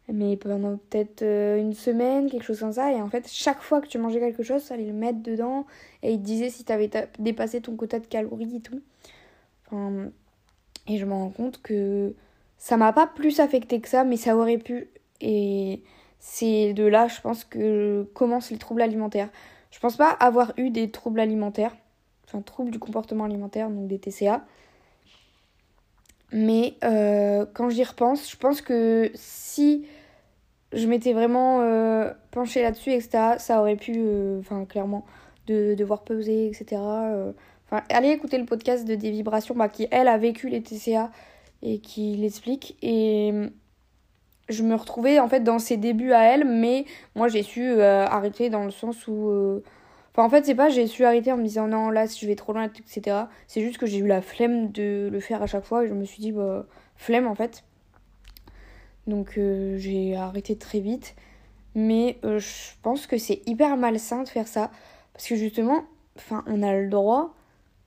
[0.08, 2.92] Mais pendant peut-être euh, une semaine, quelque chose comme ça.
[2.92, 5.66] Et en fait, chaque fois que tu mangeais quelque chose, ça allait le mettre dedans.
[6.02, 8.80] Et il te disait si tu avais dépassé ton quota de calories et tout.
[9.66, 10.10] Enfin,
[10.88, 12.14] et je me rends compte que
[12.58, 14.90] ça m'a pas plus affecté que ça, mais ça aurait pu.
[15.20, 15.82] Et
[16.18, 19.28] c'est de là, je pense, que commencent les troubles alimentaires.
[19.70, 21.74] Je pense pas avoir eu des troubles alimentaires,
[22.26, 24.44] enfin troubles du comportement alimentaire, donc des TCA.
[26.32, 29.86] Mais euh, quand j'y repense, je pense que si
[30.72, 35.04] je m'étais vraiment euh, penchée là-dessus, etc., ça aurait pu, euh, enfin clairement,
[35.46, 36.80] de devoir peser, etc.
[37.66, 41.10] Enfin, allez écouter le podcast de Des Vibrations, bah, qui elle a vécu les TCA
[41.62, 42.76] et qui l'explique.
[42.80, 43.32] Et
[44.48, 48.48] je me retrouvais en fait dans ses débuts à elle, mais moi j'ai su arrêter
[48.48, 49.62] dans le sens où.
[50.16, 52.20] Euh, enfin, en fait, c'est pas j'ai su arrêter en me disant non, là, si
[52.20, 53.16] je vais trop loin, etc.
[53.46, 55.94] C'est juste que j'ai eu la flemme de le faire à chaque fois et je
[55.94, 57.64] me suis dit, bah, flemme en fait.
[59.06, 61.14] Donc euh, j'ai arrêté très vite.
[61.74, 64.70] Mais je pense que c'est hyper malsain de faire ça.
[65.14, 65.84] Parce que justement,
[66.16, 67.34] enfin, on a le droit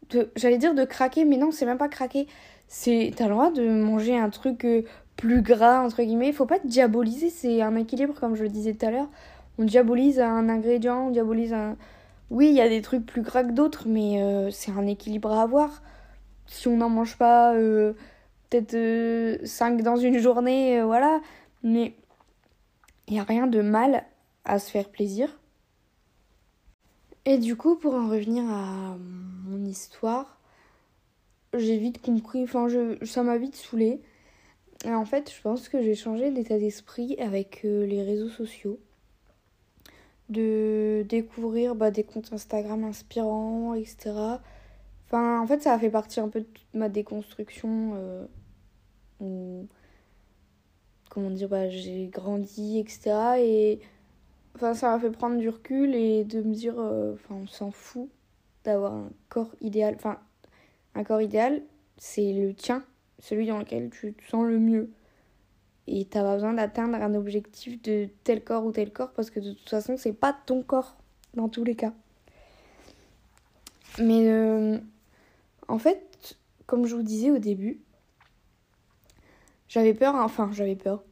[0.09, 0.31] de.
[0.35, 2.27] J'allais dire de craquer, mais non, c'est même pas craquer.
[2.67, 3.13] C'est.
[3.15, 4.65] T'as le droit de manger un truc
[5.15, 6.27] plus gras, entre guillemets.
[6.29, 9.09] Il faut pas diaboliser, c'est un équilibre, comme je le disais tout à l'heure.
[9.57, 11.77] On diabolise un ingrédient, on diabolise un.
[12.29, 15.31] Oui, il y a des trucs plus gras que d'autres, mais euh, c'est un équilibre
[15.31, 15.83] à avoir.
[16.47, 17.93] Si on n'en mange pas euh,
[18.49, 21.21] peut-être 5 euh, dans une journée, voilà.
[21.63, 21.95] Mais
[23.07, 24.05] il n'y a rien de mal
[24.43, 25.39] à se faire plaisir.
[27.25, 28.97] Et du coup, pour en revenir à
[29.45, 30.39] mon histoire,
[31.53, 34.01] j'ai vite compris, enfin, je, ça m'a vite saoulé
[34.85, 38.79] en fait, je pense que j'ai changé d'état d'esprit avec les réseaux sociaux.
[40.29, 44.39] De découvrir bah, des comptes Instagram inspirants, etc.
[45.07, 47.93] Enfin, en fait, ça a fait partie un peu de ma déconstruction.
[49.21, 49.63] Euh,
[51.09, 53.37] comment dire, bah, j'ai grandi, etc.
[53.39, 53.79] Et
[54.55, 57.71] enfin, ça m'a fait prendre du recul et de me dire, euh, enfin, on s'en
[57.71, 58.09] fout
[58.63, 59.95] d'avoir un corps idéal.
[59.95, 60.19] Enfin,
[60.95, 61.61] un corps idéal,
[61.97, 62.83] c'est le tien
[63.19, 64.91] celui dans lequel tu te sens le mieux.
[65.87, 69.39] Et t'as pas besoin d'atteindre un objectif de tel corps ou tel corps parce que
[69.39, 70.97] de toute façon, c'est pas ton corps
[71.35, 71.93] dans tous les cas.
[73.99, 74.77] Mais euh,
[75.67, 77.79] en fait, comme je vous disais au début,
[79.67, 81.03] j'avais peur, enfin j'avais peur.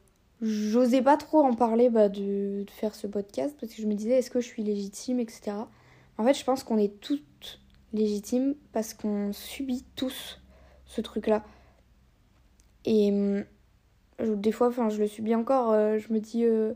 [0.41, 4.17] J'osais pas trop en parler bah, de, faire ce podcast parce que je me disais
[4.17, 5.51] est-ce que je suis légitime, etc.
[6.17, 7.61] En fait, je pense qu'on est toutes
[7.93, 10.41] légitimes parce qu'on subit tous
[10.85, 11.43] ce truc-là.
[12.85, 13.43] Et euh,
[14.19, 15.71] des fois, enfin, je le subis encore.
[15.71, 16.73] Euh, je me dis, euh,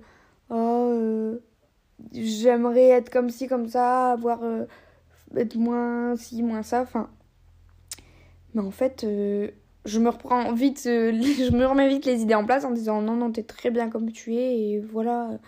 [0.50, 1.36] oh,
[2.14, 4.42] j'aimerais être comme ci, comme ça, avoir
[5.36, 6.82] être moins ci, moins ça.
[6.82, 7.10] Enfin,
[8.54, 9.06] mais en fait,
[9.86, 13.16] je me reprends vite, je me remets vite les idées en place en disant, non,
[13.16, 15.40] non, t'es très bien comme tu es et voilà,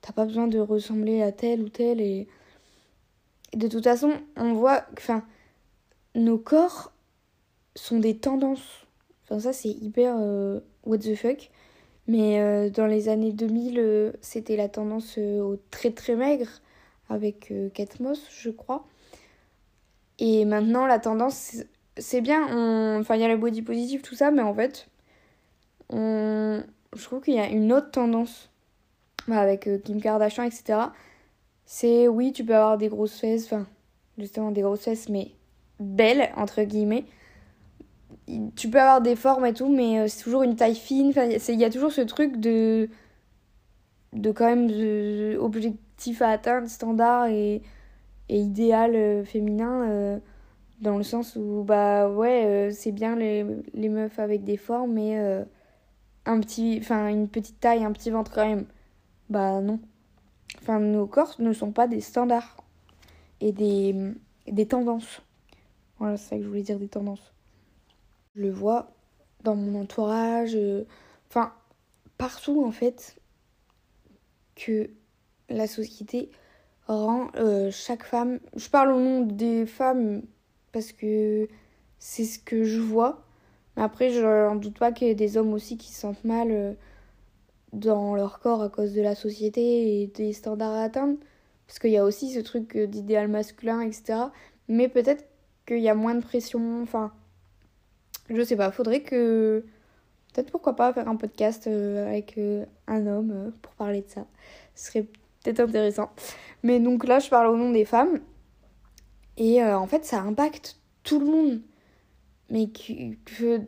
[0.00, 2.28] t'as pas besoin de ressembler à tel ou tel et
[3.54, 5.24] de toute façon, on voit, enfin,
[6.14, 6.92] nos corps
[7.76, 8.84] sont des tendances
[9.24, 11.50] Enfin, ça, c'est hyper euh, what the fuck.
[12.06, 16.48] Mais euh, dans les années 2000, euh, c'était la tendance au très très maigre
[17.08, 18.86] avec Kate Moss, je crois.
[20.18, 21.56] Et maintenant, la tendance,
[21.96, 22.44] c'est bien.
[22.98, 24.88] Enfin, il y a la body positive, tout ça, mais en fait,
[25.90, 26.62] on...
[26.96, 28.50] je trouve qu'il y a une autre tendance
[29.28, 30.78] bah, avec Kim Kardashian, etc.
[31.66, 33.66] c'est oui, tu peux avoir des grosses fesses, enfin,
[34.16, 35.32] justement des grosses fesses, mais
[35.78, 37.04] belles, entre guillemets.
[38.56, 41.12] Tu peux avoir des formes et tout, mais euh, c'est toujours une taille fine.
[41.48, 42.88] Il y a toujours ce truc de.
[44.12, 47.62] de quand même de, objectif à atteindre, standard et,
[48.28, 49.88] et idéal euh, féminin.
[49.88, 50.18] Euh,
[50.80, 55.16] dans le sens où, bah ouais, c'est bien les, les, meufs avec des formes, mais
[56.26, 58.66] un petit, une petite taille, un petit ventre quand même.
[59.30, 59.78] Bah non.
[60.60, 62.56] Enfin, nos corps ne sont pas des standards
[63.40, 63.94] et des,
[64.46, 65.22] des tendances.
[65.98, 67.33] Voilà, c'est ça que je voulais dire, des tendances.
[68.34, 68.92] Je le vois
[69.42, 70.84] dans mon entourage, euh,
[71.28, 71.52] enfin,
[72.18, 73.16] partout en fait,
[74.56, 74.90] que
[75.48, 76.30] la société
[76.86, 78.40] rend euh, chaque femme.
[78.56, 80.22] Je parle au nom des femmes
[80.72, 81.48] parce que
[81.98, 83.24] c'est ce que je vois.
[83.76, 86.24] Mais après, je n'en doute pas qu'il y ait des hommes aussi qui se sentent
[86.24, 86.50] mal.
[86.50, 86.74] Euh,
[87.74, 91.18] dans leur corps à cause de la société et des standards à atteindre.
[91.66, 94.26] Parce qu'il y a aussi ce truc d'idéal masculin, etc.
[94.68, 95.24] Mais peut-être
[95.66, 96.82] qu'il y a moins de pression.
[96.82, 97.12] Enfin,
[98.28, 98.70] je sais pas.
[98.70, 99.64] Faudrait que.
[100.32, 104.08] Peut-être pourquoi pas faire un podcast euh, avec euh, un homme euh, pour parler de
[104.08, 104.26] ça.
[104.74, 105.02] Ce serait
[105.42, 106.10] peut-être intéressant.
[106.64, 108.20] Mais donc là, je parle au nom des femmes.
[109.36, 111.60] Et en fait, ça impacte tout le monde.
[112.50, 112.68] Mais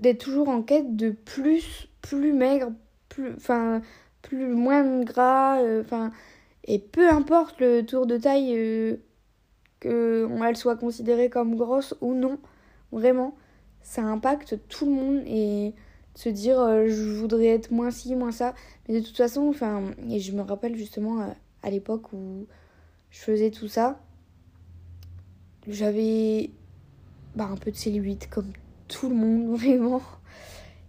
[0.01, 2.71] d'être toujours en quête de plus, plus maigre,
[3.09, 3.81] plus, enfin,
[4.23, 6.13] plus, moins gras, enfin,
[6.67, 8.97] et peu importe le tour de taille, euh,
[9.81, 12.39] qu'elle soit considérée comme grosse ou non,
[12.93, 13.37] vraiment,
[13.87, 15.73] ça impacte tout le monde et
[16.15, 18.55] se dire euh, je voudrais être moins ci, moins ça.
[18.89, 22.47] Mais de toute façon, enfin, et je me rappelle justement à l'époque où
[23.11, 24.01] je faisais tout ça,
[25.69, 26.51] j'avais
[27.35, 28.53] bah, un peu de cellulite comme
[28.89, 30.03] tout le monde, vraiment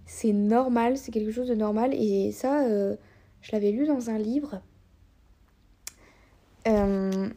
[0.08, 1.94] c'est normal, c'est quelque chose de normal.
[1.94, 2.96] Et ça, euh,
[3.42, 4.62] je l'avais lu dans un livre.
[6.68, 7.30] Euh,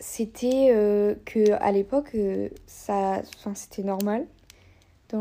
[0.00, 2.16] c'était euh, que à l'époque,
[2.66, 3.22] ça,
[3.54, 4.26] c'était normal.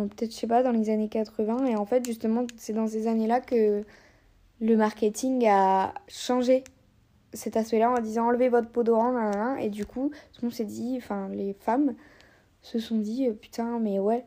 [0.08, 1.65] Peut-être, je sais pas, dans les années 80.
[1.65, 3.84] Et en fait, justement, c'est dans ces années-là que
[4.60, 6.63] le marketing a changé
[7.34, 11.29] cet aspect-là en disant enlevez votre peau d'orange, et du coup, monde s'est dit, enfin,
[11.29, 11.95] les femmes
[12.62, 14.25] se sont dit, putain, mais ouais,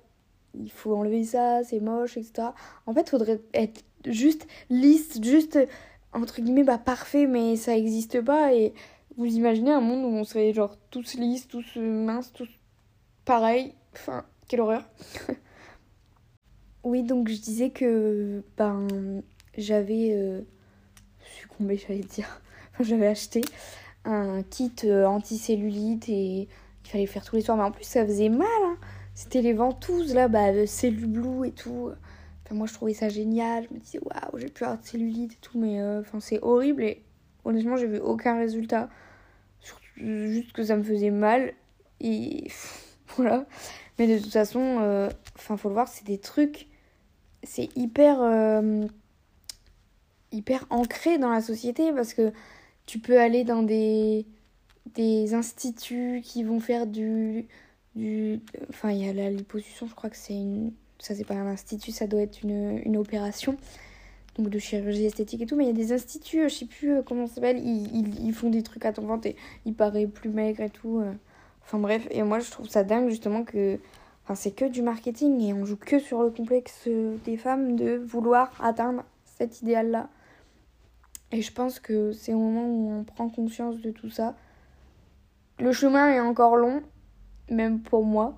[0.54, 2.48] il faut enlever ça, c'est moche, etc.
[2.86, 5.58] En fait, il faudrait être juste lisse, juste
[6.12, 8.54] entre guillemets bah, parfait, mais ça n'existe pas.
[8.54, 8.74] Et
[9.16, 12.48] vous imaginez un monde où on serait genre tous lisses, tous minces, tous
[13.24, 13.74] pareils.
[13.94, 14.82] Enfin, quelle horreur.
[16.86, 18.86] oui, donc je disais que ben
[19.58, 20.42] j'avais euh,
[21.40, 22.40] succombé, j'allais dire.
[22.78, 23.40] J'avais acheté
[24.04, 26.42] un kit euh, anti-cellulite et
[26.84, 27.56] il fallait faire tous les soirs.
[27.56, 28.46] Mais en plus, ça faisait mal.
[28.64, 28.76] Hein
[29.14, 31.90] c'était les ventouses là, bah, cellules blue et tout.
[32.44, 33.66] Enfin, moi je trouvais ça génial.
[33.68, 36.84] Je me disais, waouh, j'ai pu avoir de cellulite et tout, mais euh, c'est horrible
[36.84, 37.02] et
[37.44, 38.88] honnêtement, j'ai vu aucun résultat.
[39.96, 41.52] Juste que ça me faisait mal
[41.98, 42.46] et
[43.16, 43.46] voilà.
[43.98, 46.68] Mais de toute façon, enfin, faut le voir, c'est des trucs,
[47.46, 48.86] c'est hyper, euh,
[50.32, 52.32] hyper ancré dans la société parce que
[52.86, 54.26] tu peux aller dans des,
[54.94, 57.46] des instituts qui vont faire du
[58.68, 60.72] Enfin, il y a la liposuction, je crois que c'est une.
[60.98, 63.56] Ça, c'est pas un institut, ça doit être une, une opération.
[64.36, 65.56] Donc de chirurgie esthétique et tout.
[65.56, 68.34] Mais il y a des instituts, je sais plus euh, comment ça s'appelle, ils, ils,
[68.34, 71.00] font des trucs à ton ventre et il paraît plus maigre et tout.
[71.00, 71.12] Euh.
[71.62, 73.78] Enfin bref, et moi je trouve ça dingue justement que.
[74.26, 76.88] Enfin, c'est que du marketing et on joue que sur le complexe
[77.24, 80.08] des femmes de vouloir atteindre cet idéal-là.
[81.30, 84.34] Et je pense que c'est au moment où on prend conscience de tout ça.
[85.60, 86.82] Le chemin est encore long,
[87.50, 88.34] même pour moi.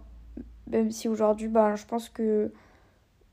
[0.67, 2.53] Même si aujourd'hui, bah, je pense que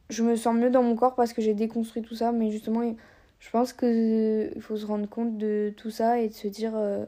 [0.10, 2.32] je me sens mieux dans mon corps parce que j'ai déconstruit tout ça.
[2.32, 2.96] Mais justement,
[3.40, 6.72] je pense qu'il faut se rendre compte de tout ça et de se dire.
[6.74, 7.06] Euh,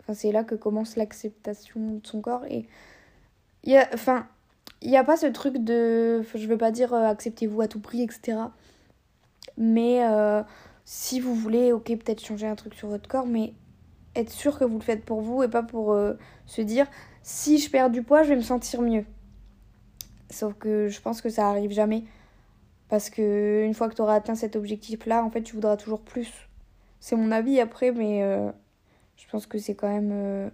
[0.00, 2.44] enfin, c'est là que commence l'acceptation de son corps.
[2.44, 2.68] Et
[3.64, 3.88] il y a.
[3.92, 4.28] Enfin.
[4.82, 6.22] Il n'y a pas ce truc de.
[6.34, 8.38] Je veux pas dire euh, acceptez-vous à tout prix, etc.
[9.56, 10.42] Mais euh,
[10.84, 13.54] si vous voulez, ok, peut-être changer un truc sur votre corps, mais
[14.14, 15.98] être sûr que vous le faites pour vous et pas pour
[16.46, 16.86] se dire
[17.22, 19.04] si je perds du poids, je vais me sentir mieux.
[20.30, 22.04] Sauf que je pense que ça arrive jamais.
[22.88, 26.00] Parce que une fois que tu auras atteint cet objectif-là, en fait, tu voudras toujours
[26.00, 26.48] plus.
[27.00, 28.50] C'est mon avis après, mais euh,
[29.16, 30.50] je pense que c'est quand même euh,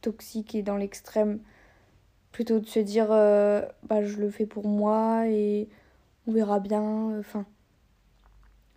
[0.00, 1.40] toxique et dans l'extrême.
[2.32, 5.68] Plutôt de se dire, euh, bah, je le fais pour moi et
[6.26, 7.18] on verra bien.
[7.18, 7.46] Enfin.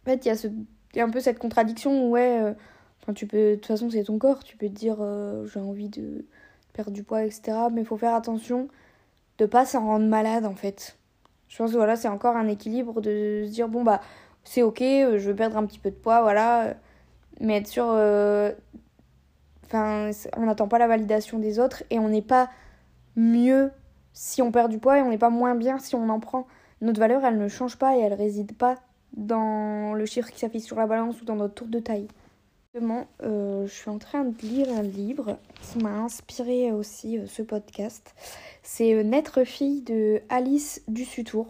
[0.03, 0.47] En fait, il y, a ce...
[0.95, 2.55] y a un peu cette contradiction où, ouais,
[3.01, 3.51] enfin, tu peux.
[3.51, 4.43] De toute façon, c'est ton corps.
[4.43, 4.97] Tu peux te dire,
[5.45, 6.25] j'ai envie de
[6.73, 7.57] perdre du poids, etc.
[7.71, 8.67] Mais il faut faire attention
[9.37, 10.97] de pas s'en rendre malade en fait.
[11.47, 14.01] Je pense que voilà, c'est encore un équilibre de se dire bon bah
[14.43, 16.75] c'est ok, euh, je veux perdre un petit peu de poids, voilà.
[17.39, 17.87] Mais être sûr.
[17.89, 18.51] Euh,
[19.73, 22.49] Enfin, on n'attend pas la validation des autres et on n'est pas
[23.15, 23.71] mieux
[24.13, 26.47] si on perd du poids et on n'est pas moins bien si on en prend.
[26.81, 28.75] Notre valeur, elle ne change pas et elle réside pas
[29.13, 32.07] dans le chiffre qui s'affiche sur la balance ou dans notre tour de taille.
[32.73, 37.27] Justement, euh, je suis en train de lire un livre qui m'a inspiré aussi euh,
[37.27, 38.15] ce podcast.
[38.63, 41.47] C'est euh, Naître fille de Alice Dussutour.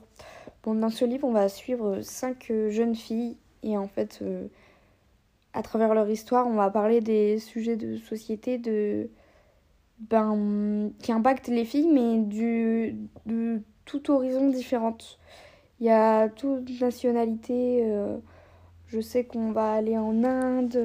[0.63, 4.23] Bon, dans ce livre, on va suivre cinq jeunes filles et en fait,
[5.53, 9.09] à travers leur histoire, on va parler des sujets de société de
[10.09, 15.19] ben, qui impactent les filles, mais du, de tout horizon différentes.
[15.79, 17.81] Il y a toute nationalité.
[17.83, 18.17] Euh,
[18.87, 20.75] je sais qu'on va aller en Inde,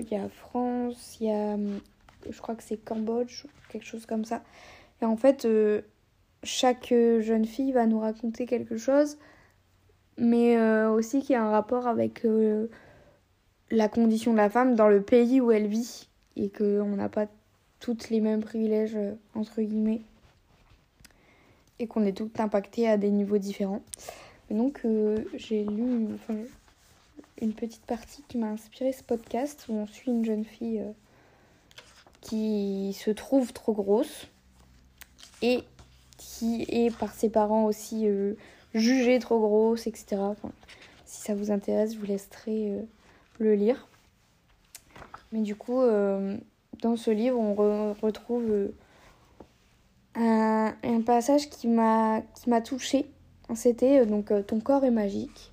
[0.00, 1.56] il y a France, il y a,
[2.30, 4.42] je crois que c'est Cambodge, quelque chose comme ça.
[5.02, 5.82] Et en fait, euh,
[6.44, 9.18] chaque jeune fille va nous raconter quelque chose,
[10.16, 12.24] mais euh, aussi qui a un rapport avec
[13.70, 17.26] la condition de la femme dans le pays où elle vit et qu'on n'a pas
[17.80, 18.98] toutes les mêmes privilèges,
[19.34, 20.00] entre guillemets,
[21.78, 23.82] et qu'on est toutes impactées à des niveaux différents.
[24.50, 26.16] donc, euh, j'ai lu
[27.42, 30.92] une petite partie qui m'a inspiré ce podcast où on suit une jeune fille euh,
[32.22, 34.26] qui se trouve trop grosse
[35.42, 35.62] et
[36.16, 38.34] qui est par ses parents aussi euh,
[38.74, 40.16] jugée trop grosse, etc.
[41.04, 42.72] si ça vous intéresse, je vous laisserai
[43.38, 43.86] le lire.
[45.32, 45.82] Mais du coup,
[46.82, 48.70] dans ce livre, on retrouve
[50.14, 52.22] un, un, passage qui m'a
[52.64, 53.06] touchée.
[53.54, 55.52] C'était euh, donc euh, Ton corps est magique.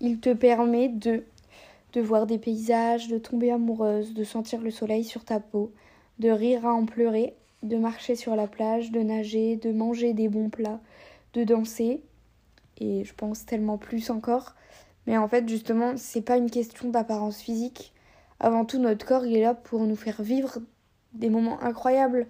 [0.00, 1.24] Il te permet de,
[1.92, 5.72] de voir des paysages, de tomber amoureuse, de sentir le soleil sur ta peau,
[6.18, 10.28] de rire à en pleurer, de marcher sur la plage, de nager, de manger des
[10.28, 10.80] bons plats,
[11.34, 12.02] de danser.
[12.78, 14.54] Et je pense tellement plus encore.
[15.06, 17.92] Mais en fait, justement, c'est pas une question d'apparence physique.
[18.40, 20.58] Avant tout, notre corps, il est là pour nous faire vivre
[21.12, 22.26] des moments incroyables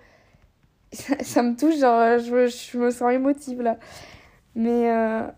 [0.93, 3.79] ça, me touche, genre, je, je, me sens émotive là.
[4.55, 4.91] Mais.
[4.91, 5.29] Euh,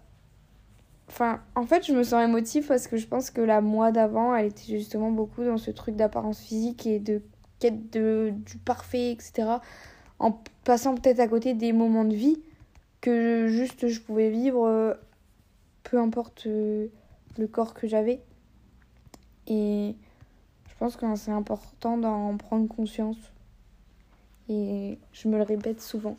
[1.55, 4.47] en fait, je me sens émotive parce que je pense que la moi d'avant, elle
[4.47, 7.23] était justement beaucoup dans ce truc d'apparence physique et de
[7.59, 9.59] quête de, du parfait, etc.
[10.19, 12.41] En passant peut-être à côté des moments de vie
[13.01, 14.95] que juste je pouvais vivre, euh,
[15.83, 16.87] peu importe euh,
[17.39, 18.21] le corps que j'avais.
[19.47, 19.97] Et
[20.83, 23.17] pense que c'est important d'en prendre conscience.
[24.49, 26.17] Et je me le répète souvent.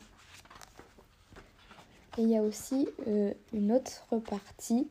[2.18, 4.88] Et il y a aussi euh, une autre partie.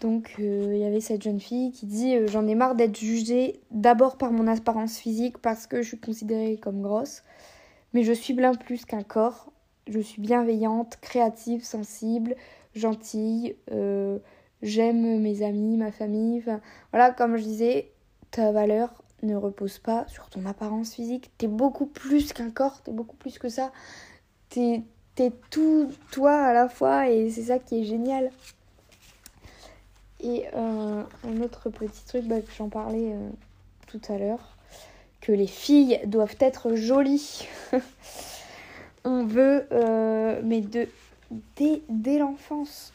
[0.00, 2.98] Donc euh, il y avait cette jeune fille qui dit euh, J'en ai marre d'être
[2.98, 7.22] jugée d'abord par mon apparence physique parce que je suis considérée comme grosse.
[7.92, 9.52] Mais je suis bien plus qu'un corps.
[9.86, 12.34] Je suis bienveillante, créative, sensible,
[12.74, 13.54] gentille.
[14.62, 16.42] J'aime mes amis, ma famille.
[16.92, 17.92] Voilà, comme je disais,
[18.30, 21.30] ta valeur, ne repose pas sur ton apparence physique.
[21.38, 23.72] T'es beaucoup plus qu'un corps, t'es beaucoup plus que ça.
[24.48, 24.82] T'es
[25.18, 28.30] es tout toi à la fois et c'est ça qui est génial.
[30.20, 33.30] Et euh, un autre petit truc, bah, que j'en parlais euh,
[33.86, 34.56] tout à l'heure,
[35.20, 37.46] que les filles doivent être jolies.
[39.04, 40.86] On veut, euh, mais de,
[41.56, 42.92] dès, dès l'enfance,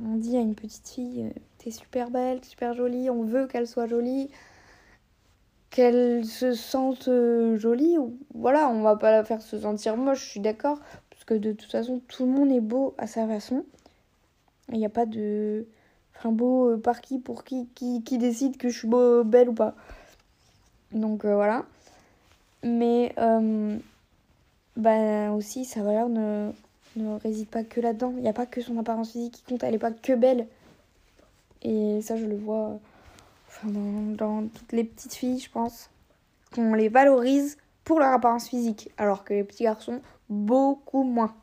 [0.00, 3.88] on dit à une petite fille, t'es super belle, super jolie, on veut qu'elle soit
[3.88, 4.30] jolie
[5.70, 7.96] qu'elle se sente euh, jolie.
[8.34, 10.78] Voilà, on va pas la faire se sentir moche, je suis d'accord.
[11.10, 13.64] Parce que de toute façon, tout le monde est beau à sa façon.
[14.70, 15.66] Il n'y a pas de.
[16.16, 18.88] Enfin, beau euh, par qui, pour qui, qui, qui décide que je suis
[19.24, 19.74] belle ou pas.
[20.92, 21.64] Donc euh, voilà.
[22.62, 23.14] Mais
[24.76, 26.50] bah, aussi, sa valeur ne,
[26.96, 28.12] ne réside pas que là-dedans.
[28.16, 30.46] Il n'y a pas que son apparence physique qui compte, elle n'est pas que belle.
[31.62, 32.78] Et ça, je le vois
[33.64, 35.90] dans, toutes les petites filles, je pense,
[36.54, 41.34] qu'on les valorise pour leur apparence physique, alors que les petits garçons, beaucoup moins.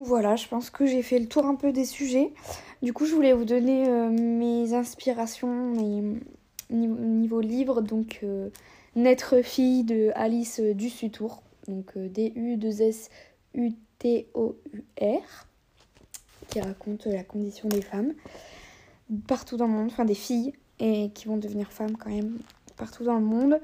[0.00, 2.32] Voilà, je pense que j'ai fait le tour un peu des sujets.
[2.82, 6.02] Du coup, je voulais vous donner euh, mes inspirations et
[6.74, 7.80] niveau livre.
[7.82, 8.50] Donc, euh,
[8.96, 11.42] Naître fille de Alice Dussutour.
[11.68, 13.06] Donc, euh, D-U-2-S-U-T-O-U-R.
[16.48, 18.12] Qui raconte la condition des femmes
[19.26, 22.38] partout dans le monde, enfin des filles, et qui vont devenir femmes quand même
[22.76, 23.60] partout dans le monde.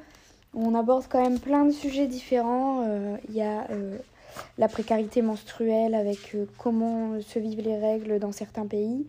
[0.55, 2.85] On aborde quand même plein de sujets différents.
[2.87, 3.99] Euh, il y a euh,
[4.57, 9.07] la précarité menstruelle avec euh, comment se vivent les règles dans certains pays,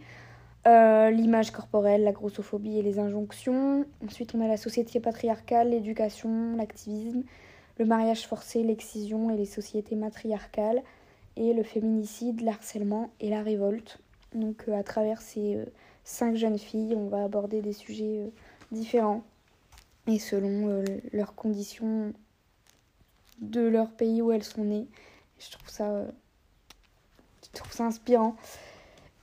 [0.66, 3.86] l'image corporelle, la grossophobie et les injonctions.
[4.06, 7.24] Ensuite, on a la société patriarcale, l'éducation, l'activisme,
[7.80, 10.84] le mariage forcé, l'excision et les sociétés matriarcales,
[11.38, 14.00] et le féminicide, l'harcèlement et la révolte.
[14.36, 15.58] Donc à travers ces
[16.10, 16.96] cinq jeunes filles.
[16.96, 18.30] On va aborder des sujets euh,
[18.72, 19.24] différents.
[20.08, 20.84] et selon
[21.14, 22.14] leurs conditions
[23.42, 24.88] de leur pays où elles sont nées.
[25.40, 26.06] Je trouve ça,
[27.44, 28.36] je trouve ça inspirant.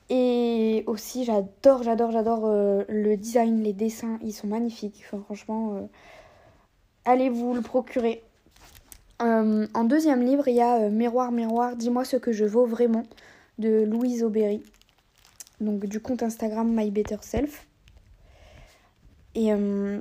[0.09, 2.47] Et aussi, j'adore, j'adore, j'adore
[2.89, 5.05] le design, les dessins, ils sont magnifiques.
[5.05, 5.89] franchement,
[7.05, 8.23] allez vous le procurer.
[9.23, 12.67] Euh, en deuxième livre, il y a euh, Miroir, miroir, dis-moi ce que je vaux
[12.67, 13.05] vraiment
[13.59, 14.63] de Louise Aubéry.
[15.61, 17.67] Donc du compte Instagram My Better Self.
[19.35, 20.01] Et euh,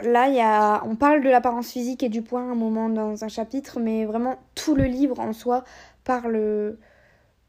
[0.00, 3.28] là, y a, on parle de l'apparence physique et du poids un moment dans un
[3.28, 5.64] chapitre, mais vraiment tout le livre en soi
[6.04, 6.76] parle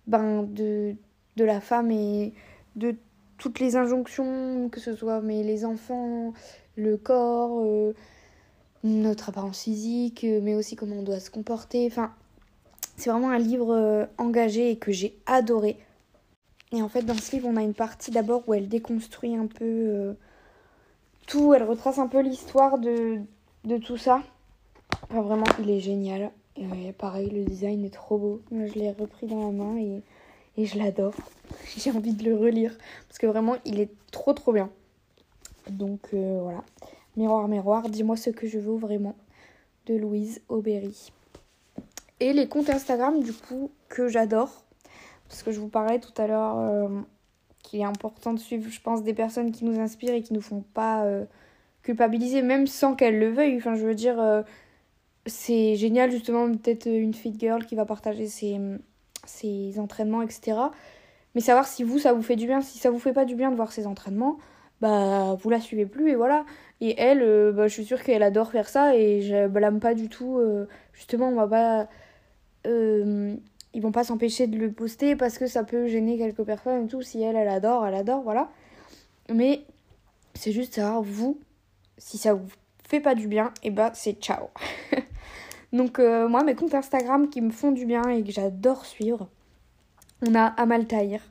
[0.08, 0.96] ben, de,
[1.38, 2.34] la femme et
[2.76, 2.96] de
[3.38, 6.34] toutes les injonctions, que ce soit mais les enfants,
[6.76, 7.64] le corps
[8.84, 11.88] notre apparence physique, euh, mais aussi comment on doit se comporter.
[11.88, 12.14] Enfin,
[12.96, 15.78] c'est vraiment un livre euh, engagé et que j'ai adoré.
[16.72, 19.48] Et en fait, dans ce livre, on a une partie d'abord où elle déconstruit un
[19.48, 20.14] peu euh,
[21.26, 23.20] tout, elle retrace un peu l'histoire de,
[23.64, 24.22] de tout ça.
[25.10, 26.32] Enfin, vraiment, il est génial.
[26.58, 28.42] Et pareil, le design est trop beau.
[28.52, 30.02] Moi, je l'ai repris dans la main et,
[30.58, 31.14] et je l'adore.
[31.78, 32.76] J'ai envie de le relire
[33.08, 34.70] parce que vraiment, il est trop trop bien.
[35.70, 36.64] Donc voilà.
[37.16, 39.16] Miroir, miroir, dis-moi ce que je veux vraiment
[39.88, 41.12] de Louise Aubéry.
[42.20, 44.64] Et les comptes Instagram, du coup, que j'adore.
[45.30, 47.02] Parce que je vous parlais tout à l'heure euh,
[47.64, 50.42] qu'il est important de suivre, je pense, des personnes qui nous inspirent et qui nous
[50.42, 51.26] font pas euh,
[51.84, 53.58] culpabiliser, même sans qu'elles le veuillent.
[53.58, 54.44] Enfin, je veux dire, euh,
[55.26, 58.60] c'est génial, justement, peut-être une fit girl qui va partager ses,
[59.26, 60.58] ses entraînements, etc.
[61.36, 62.62] Mais savoir si vous, ça vous fait du bien.
[62.62, 64.38] Si ça vous fait pas du bien de voir ses entraînements,
[64.82, 66.46] bah vous la suivez plus et voilà.
[66.82, 70.10] Et elle, bah, je suis sûre qu'elle adore faire ça et je blâme pas du
[70.10, 70.40] tout.
[70.94, 71.90] Justement, on va pas.
[72.68, 73.36] Euh,
[73.78, 76.88] ils vont pas s'empêcher de le poster parce que ça peut gêner quelques personnes et
[76.88, 77.02] tout.
[77.02, 78.50] Si elle, elle adore, elle adore, voilà.
[79.32, 79.62] Mais
[80.34, 81.40] c'est juste ça, vous,
[81.98, 82.50] si ça vous
[82.86, 84.48] fait pas du bien, et bah c'est ciao.
[85.74, 89.30] Donc moi, mes comptes Instagram qui me font du bien et que j'adore suivre,
[90.26, 91.22] on a Amal Tahir.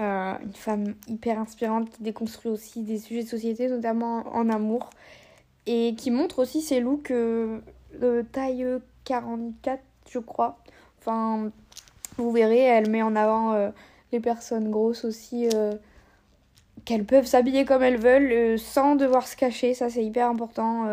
[0.00, 4.88] Euh, une femme hyper inspirante qui déconstruit aussi des sujets de société, notamment en amour,
[5.66, 7.60] et qui montre aussi ses looks euh,
[8.00, 8.66] de taille
[9.04, 10.58] 44, je crois.
[10.98, 11.50] Enfin,
[12.20, 13.70] vous verrez, elle met en avant euh,
[14.12, 15.48] les personnes grosses aussi,
[16.84, 20.86] qu'elles peuvent s'habiller comme elles veulent, sans devoir se cacher, ça c'est hyper important.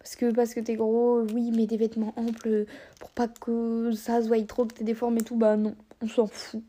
[0.00, 2.66] parce que, parce que t'es gros, oui, mais des vêtements amples
[2.98, 6.26] pour pas que ça se trop, que t'es déformé et tout, bah non, on s'en
[6.26, 6.62] fout.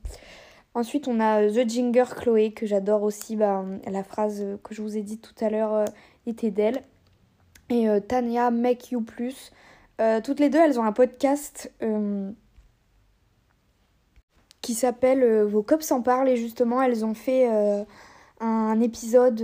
[0.77, 3.35] Ensuite, on a The Ginger Chloé, que j'adore aussi.
[3.35, 5.85] Bah, la phrase que je vous ai dit tout à l'heure euh,
[6.27, 6.83] était d'elle.
[7.71, 9.51] Et euh, Tania Make You Plus.
[9.99, 11.73] Euh, toutes les deux, elles ont un podcast
[14.67, 16.27] qui s'appelle Vos cops en parlent.
[16.27, 17.47] Et justement, elles ont fait
[18.39, 19.41] un épisode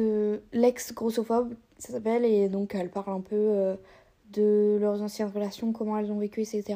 [0.52, 2.26] L'ex grossophobe, ça s'appelle.
[2.26, 3.78] Et donc, elles parlent un peu
[4.34, 6.76] de leurs anciennes relations, comment elles ont vécu, etc.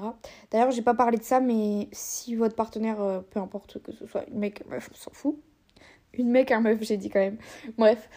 [0.51, 4.05] D'ailleurs, j'ai pas parlé de ça, mais si votre partenaire, euh, peu importe que ce
[4.05, 5.37] soit une mec, meuf, on s'en fout.
[6.13, 7.37] Une mec, un meuf, j'ai dit quand même.
[7.77, 8.09] Bref.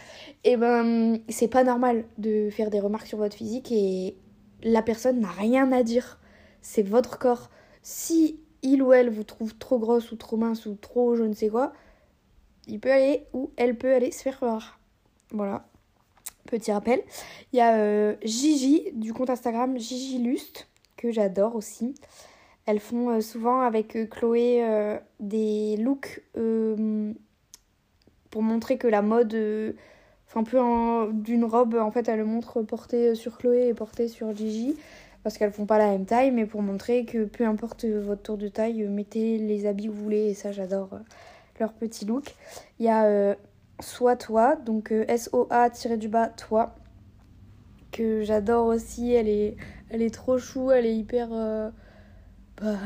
[0.43, 4.15] Et eh ben, c'est pas normal de faire des remarques sur votre physique et
[4.63, 6.19] la personne n'a rien à dire.
[6.61, 7.49] C'est votre corps.
[7.83, 11.33] Si il ou elle vous trouve trop grosse ou trop mince ou trop je ne
[11.33, 11.73] sais quoi,
[12.67, 14.79] il peut aller ou elle peut aller se faire voir.
[15.31, 15.65] Voilà.
[16.45, 17.01] Petit rappel.
[17.53, 21.95] Il y a euh, Gigi du compte Instagram Gigi Lust que j'adore aussi.
[22.65, 26.21] Elles font euh, souvent avec euh, Chloé des looks
[28.29, 29.35] pour montrer que la mode,
[30.27, 34.07] enfin un peu d'une robe, en fait, elle le montre portée sur Chloé et portée
[34.07, 34.77] sur Gigi
[35.23, 38.37] parce qu'elles font pas la même taille, mais pour montrer que peu importe votre tour
[38.37, 40.89] de taille, mettez les habits que vous voulez et ça j'adore
[41.59, 42.35] leur petit look.
[42.79, 43.35] Il y a
[43.81, 46.75] Sois toi, donc euh, S-O-A-du-bas toi,
[47.91, 49.11] que j'adore aussi.
[49.11, 49.57] Elle est,
[49.89, 51.29] elle est trop chou, elle est hyper.
[51.31, 51.69] Euh,
[52.61, 52.77] bah,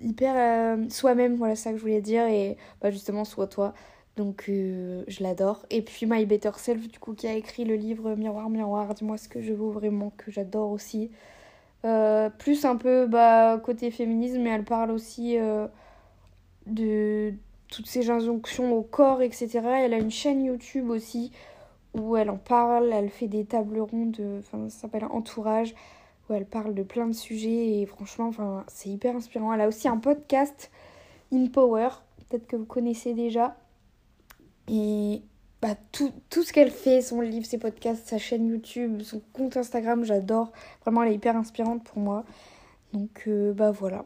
[0.00, 2.26] hyper euh, soi-même, voilà ça que je voulais dire.
[2.26, 3.74] Et bah, justement, Sois toi.
[4.16, 5.64] Donc je l'adore.
[5.70, 9.16] Et puis My Better Self, du coup, qui a écrit le livre Miroir, Miroir, dis-moi
[9.16, 11.10] ce que je vaux vraiment, que j'adore aussi.
[12.38, 15.36] Plus un peu bah, côté féminisme, mais elle parle aussi
[16.66, 17.34] de
[17.68, 19.60] toutes ces injonctions au corps, etc.
[19.78, 21.32] Elle a une chaîne YouTube aussi
[21.94, 25.74] où elle en parle, elle fait des tables rondes, enfin ça s'appelle Entourage,
[26.28, 28.30] où elle parle de plein de sujets et franchement,
[28.68, 29.52] c'est hyper inspirant.
[29.52, 30.70] Elle a aussi un podcast
[31.32, 31.88] In Power,
[32.28, 33.56] peut-être que vous connaissez déjà.
[34.68, 35.22] Et
[35.62, 40.04] bah, tout, ce qu'elle fait, son livre, ses podcasts, sa chaîne YouTube, son compte Instagram,
[40.04, 40.50] j'adore.
[40.82, 42.24] Vraiment, elle est hyper inspirante pour moi.
[42.92, 44.04] Donc euh, bah voilà.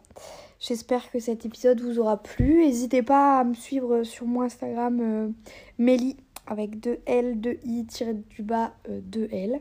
[0.61, 2.65] J'espère que cet épisode vous aura plu.
[2.65, 6.13] N'hésitez pas à me suivre sur mon Instagram euh,
[6.47, 9.61] avec 2 L, 2 I, tiré du bas, 2 euh, L.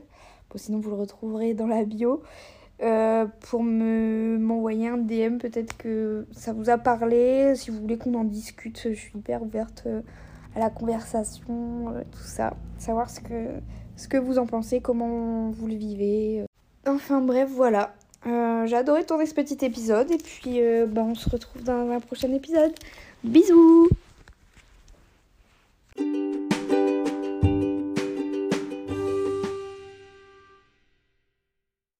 [0.55, 2.21] sinon vous le retrouverez dans la bio.
[2.81, 7.55] Euh, pour me m'envoyer un DM, peut-être que ça vous a parlé.
[7.55, 9.87] Si vous voulez qu'on en discute, je suis hyper ouverte
[10.55, 12.53] à la conversation, euh, tout ça.
[12.77, 16.41] Savoir ce que, vous en pensez, comment vous le vivez.
[16.41, 16.45] Euh.
[16.87, 17.93] Enfin bref, voilà.
[18.25, 21.99] Euh, j'ai adoré tourner ce petit épisode et puis ben, on se retrouve dans un
[21.99, 22.73] prochain épisode.
[23.23, 23.89] Bisous